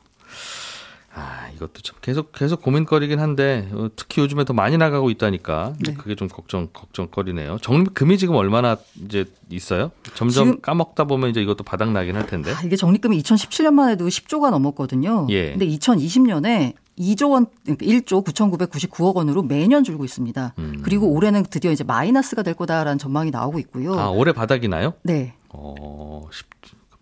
아, 1.15 1.49
이것도 1.55 1.83
참 1.83 1.95
계속 2.01 2.33
계속 2.33 2.63
고민거리긴 2.63 3.19
한데 3.21 3.69
어, 3.73 3.89
특히 3.97 4.23
요즘에 4.23 4.47
더 4.47 4.55
많이 4.55 4.79
나가고 4.79 5.11
있다니까 5.11 5.75
네. 5.85 5.93
그게 5.93 6.15
좀 6.15 6.27
걱정 6.29 6.69
걱정거리네요. 6.73 7.59
적립금이 7.61 8.17
지금 8.17 8.35
얼마나 8.35 8.79
이제 9.05 9.27
있어요? 9.51 9.91
점점 10.15 10.47
지금- 10.47 10.61
까먹다 10.63 11.05
보면 11.05 11.29
이제 11.29 11.43
이것도 11.43 11.65
바닥 11.65 11.93
나긴 11.93 12.17
할 12.17 12.27
텐데. 12.27 12.51
아, 12.55 12.63
이게 12.65 12.77
적립금이 12.77 13.21
2017년만 13.23 13.91
해도 13.91 14.07
10조가 14.09 14.51
넘었거든요. 14.51 15.27
예. 15.29 15.51
근데 15.51 15.67
2020년에 15.69 16.73
2조 16.99 17.31
원, 17.31 17.47
그러니까 17.65 17.87
1조 17.87 18.25
9,999억 18.25 19.15
원으로 19.17 19.43
매년 19.43 19.85
줄고 19.85 20.05
있습니다. 20.05 20.55
음. 20.59 20.81
그리고 20.83 21.09
올해는 21.09 21.45
드디어 21.49 21.71
이제 21.71 21.85
마이너스가 21.85 22.43
될 22.43 22.55
거다라는 22.55 22.99
전망이 22.99 23.31
나오고 23.31 23.59
있고요. 23.61 23.99
아, 23.99 24.11
올해 24.11 24.33
바닥이 24.33 24.69
나요? 24.69 24.95
네. 25.03 25.35
어, 25.49 26.29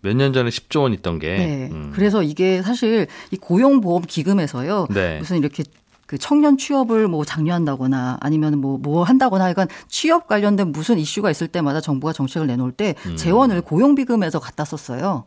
몇년 0.01 0.33
전에 0.33 0.49
10조 0.49 0.81
원 0.81 0.93
있던 0.93 1.19
게. 1.19 1.37
네. 1.37 1.69
음. 1.71 1.91
그래서 1.93 2.23
이게 2.23 2.61
사실 2.61 3.07
이 3.31 3.37
고용보험 3.37 4.03
기금에서요. 4.07 4.87
네. 4.91 5.19
무슨 5.19 5.37
이렇게 5.37 5.63
그 6.05 6.17
청년 6.17 6.57
취업을 6.57 7.07
뭐 7.07 7.23
장려한다거나 7.23 8.17
아니면 8.19 8.59
뭐, 8.59 8.77
뭐 8.77 9.03
한다거나 9.03 9.45
하여간 9.45 9.69
취업 9.87 10.27
관련된 10.27 10.73
무슨 10.73 10.99
이슈가 10.99 11.31
있을 11.31 11.47
때마다 11.47 11.79
정부가 11.79 12.11
정책을 12.11 12.47
내놓을 12.47 12.73
때 12.73 12.95
음. 13.05 13.15
재원을 13.15 13.61
고용비금에서 13.61 14.39
갖다 14.39 14.65
썼어요. 14.65 15.23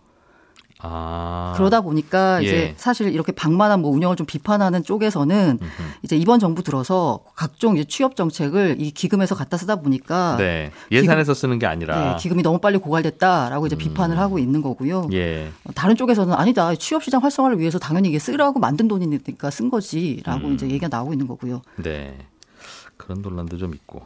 아. 0.80 1.52
그러다 1.56 1.80
보니까 1.80 2.42
예. 2.42 2.46
이제 2.46 2.74
사실 2.76 3.12
이렇게 3.12 3.32
방만한 3.32 3.80
뭐 3.80 3.90
운영을 3.90 4.16
좀 4.16 4.26
비판하는 4.26 4.82
쪽에서는 4.82 5.58
이제 6.02 6.16
이번 6.16 6.40
정부 6.40 6.62
들어서 6.62 7.20
각종 7.34 7.82
취업 7.86 8.16
정책을 8.16 8.76
이 8.78 8.90
기금에서 8.90 9.34
갖다 9.34 9.56
쓰다 9.56 9.76
보니까 9.76 10.36
네. 10.38 10.72
예산에서 10.90 11.34
쓰는 11.34 11.58
게 11.58 11.66
아니라. 11.66 12.12
네, 12.12 12.16
기금이 12.18 12.42
너무 12.42 12.58
빨리 12.58 12.78
고갈됐다라고 12.78 13.66
이제 13.66 13.76
비판을 13.76 14.18
하고 14.18 14.38
있는 14.38 14.62
거고요. 14.62 15.08
예. 15.12 15.50
어, 15.64 15.72
다른 15.74 15.96
쪽에서는 15.96 16.34
아니다. 16.34 16.74
취업 16.74 17.02
시장 17.02 17.22
활성화를 17.22 17.58
위해서 17.58 17.78
당연히 17.78 18.08
이게 18.08 18.18
쓰라고 18.18 18.58
만든 18.58 18.88
돈이니까 18.88 19.50
쓴 19.50 19.70
거지라고 19.70 20.48
음. 20.48 20.54
이제 20.54 20.66
얘기가 20.66 20.88
나오고 20.88 21.12
있는 21.12 21.26
거고요. 21.26 21.62
네. 21.76 22.16
그런 22.96 23.22
논란도 23.22 23.56
좀 23.56 23.74
있고. 23.74 24.02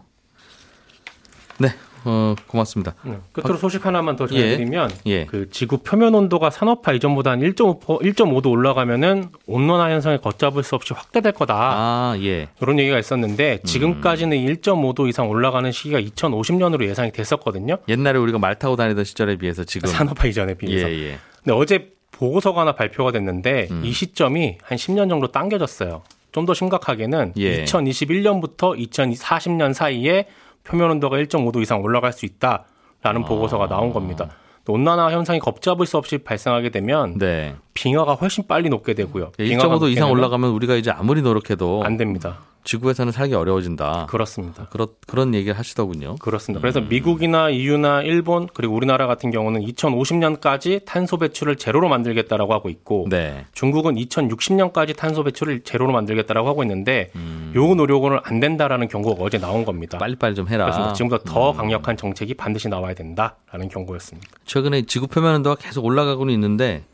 네. 1.59 1.75
어, 2.05 2.35
고맙습니다. 2.47 2.95
네. 3.03 3.19
끝으로 3.33 3.57
소식 3.57 3.85
하나만 3.87 4.17
더 4.17 4.27
전해드리면 4.27 4.91
예. 5.07 5.27
그 5.27 5.49
지구 5.51 5.79
표면 5.79 6.15
온도가 6.15 6.51
산업화 6.51 6.93
이전보다 6.93 7.33
한 7.33 7.41
1.5, 7.41 7.81
1.5도 7.81 8.51
올라가면은 8.51 9.31
온난화 9.47 9.91
현상이 9.91 10.19
걷잡을 10.19 10.63
수 10.63 10.75
없이 10.75 10.93
확대될 10.95 11.33
거다. 11.33 11.55
아, 11.55 12.17
예. 12.21 12.49
이런 12.61 12.79
얘기가 12.79 12.99
있었는데 12.99 13.61
지금까지는 13.65 14.37
1.5도 14.37 15.09
이상 15.09 15.29
올라가는 15.29 15.71
시기가 15.71 16.01
2050년으로 16.01 16.85
예상이 16.89 17.13
됐었거든요. 17.13 17.79
옛날에 17.89 18.19
우리가 18.19 18.39
말 18.39 18.55
타고 18.59 18.77
다니던 18.77 19.05
시절에 19.05 19.37
비해서 19.37 19.65
지금 19.65 19.89
산업화 19.89 20.27
이전에 20.27 20.53
예, 20.53 20.55
비해서. 20.55 20.91
예. 20.91 21.19
근데 21.45 21.53
어제 21.53 21.93
보고서가 22.13 22.63
하나 22.63 22.73
발표가 22.73 23.13
됐는데 23.13 23.69
음. 23.71 23.83
이 23.85 23.93
시점이 23.93 24.59
한 24.63 24.77
10년 24.79 25.09
정도 25.09 25.29
당겨졌어요. 25.29 26.03
좀 26.33 26.47
더 26.47 26.55
심각하게는 26.55 27.33
예. 27.39 27.65
2021년부터 27.65 28.79
2040년 28.91 29.73
사이에 29.73 30.27
표면 30.69 30.91
온도가 30.93 31.17
1.5도 31.17 31.63
이상 31.63 31.83
올라갈 31.83 32.13
수 32.13 32.27
있다라는 32.27 33.25
아. 33.25 33.27
보고서가 33.27 33.69
나온 33.69 33.93
겁니다. 33.93 34.29
또 34.65 34.75
온난화 34.75 35.11
현상이 35.13 35.39
걷잡을 35.41 35.87
수 35.87 35.97
없이 35.97 36.19
발생하게 36.19 36.69
되면 36.69 37.17
네. 37.17 37.57
빙하가 37.73 38.15
훨씬 38.15 38.47
빨리 38.47 38.69
녹게 38.69 38.93
되고요. 38.93 39.33
빙하가 39.39 39.79
1.5도 39.79 39.91
이상 39.91 40.11
올라가면 40.11 40.51
우리가 40.51 40.75
이제 40.75 40.91
아무리 40.91 41.23
노력해도 41.23 41.85
안 41.85 41.97
됩니다. 41.97 42.37
지구에서는 42.69 43.13
살기 43.13 43.35
어려워진다. 43.35 44.07
그렇습니다. 44.11 44.67
그런 44.69 44.89
그런 45.07 45.35
얘기를 45.35 45.59
하시더군요. 45.59 46.17
그렇습니다. 46.17 46.61
그래서 46.61 46.81
음. 46.81 46.89
미국이나 46.91 47.49
EU나 47.49 48.03
일본 48.03 48.47
그리고 48.53 48.75
우리나라 48.75 49.07
같은 49.07 49.31
경우는 49.31 49.63
2050년까지 49.65 50.85
탄소 50.85 51.17
배출을 51.17 51.57
제로로 51.57 51.89
만들겠다라고 51.89 52.53
하고 52.53 52.69
있고 52.69 53.07
네. 53.09 53.47
중국은 53.55 53.95
2060년까지 53.95 54.95
탄소 54.95 55.25
배출을 55.25 55.61
제로로 55.61 55.93
만들겠다라고 55.93 56.47
하고 56.47 56.63
있는데 56.63 57.11
음. 57.17 57.55
요 57.57 57.75
노력은 57.75 58.19
안 58.23 58.39
된다라는 58.39 58.89
경고가 58.89 59.25
어제 59.25 59.39
나온 59.39 59.65
겁니다. 59.65 59.97
빨리빨리 59.97 60.35
좀 60.35 60.47
해라. 60.49 60.67
그렇습니다. 60.67 60.93
지금보다 60.93 61.25
더 61.25 61.55
강력한 61.55 61.97
정책이 61.97 62.35
반드시 62.35 62.69
나와야 62.69 62.93
된다라는 62.93 63.71
경고였습니다. 63.71 64.29
최근에 64.45 64.83
지구 64.83 65.07
표면 65.07 65.37
온도가 65.37 65.57
계속 65.57 65.87
올라가고는 65.87 66.35
있는데 66.35 66.85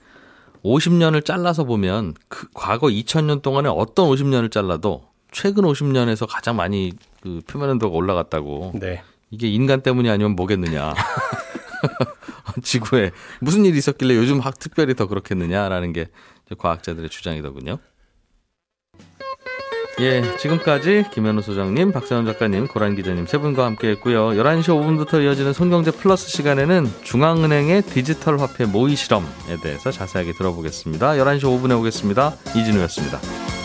50년을 0.64 1.24
잘라서 1.24 1.64
보면 1.64 2.14
그 2.28 2.46
과거 2.54 2.86
2000년 2.86 3.42
동안에 3.42 3.68
어떤 3.68 4.08
50년을 4.08 4.52
잘라도 4.52 5.02
최근 5.34 5.64
50년에서 5.64 6.26
가장 6.28 6.56
많이 6.56 6.92
그 7.20 7.40
표면 7.46 7.70
온도가 7.70 7.94
올라갔다고. 7.94 8.72
네. 8.76 9.02
이게 9.30 9.48
인간 9.48 9.82
때문이 9.82 10.08
아니면 10.08 10.36
뭐겠느냐. 10.36 10.94
지구에 12.62 13.10
무슨 13.40 13.64
일이 13.64 13.76
있었길래 13.76 14.14
요즘 14.14 14.38
학 14.38 14.58
특별히 14.58 14.94
더 14.94 15.06
그렇겠느냐라는 15.06 15.92
게 15.92 16.06
과학자들의 16.56 17.10
주장이더군요. 17.10 17.78
예, 20.00 20.36
지금까지 20.38 21.04
김현우 21.12 21.40
소장님, 21.40 21.92
박세원 21.92 22.26
작가님, 22.26 22.66
고란 22.66 22.96
기자님 22.96 23.26
세 23.26 23.38
분과 23.38 23.64
함께 23.64 23.90
했고요. 23.90 24.30
11시 24.30 24.64
5분부터 24.64 25.22
이어지는 25.22 25.52
손경제 25.52 25.92
플러스 25.92 26.28
시간에는 26.28 26.86
중앙은행의 27.02 27.82
디지털 27.82 28.38
화폐 28.40 28.66
모의 28.66 28.96
실험에 28.96 29.26
대해서 29.62 29.90
자세하게 29.92 30.32
들어보겠습니다. 30.32 31.12
11시 31.12 31.42
5분에 31.42 31.78
오겠습니다. 31.78 32.34
이진우였습니다. 32.56 33.63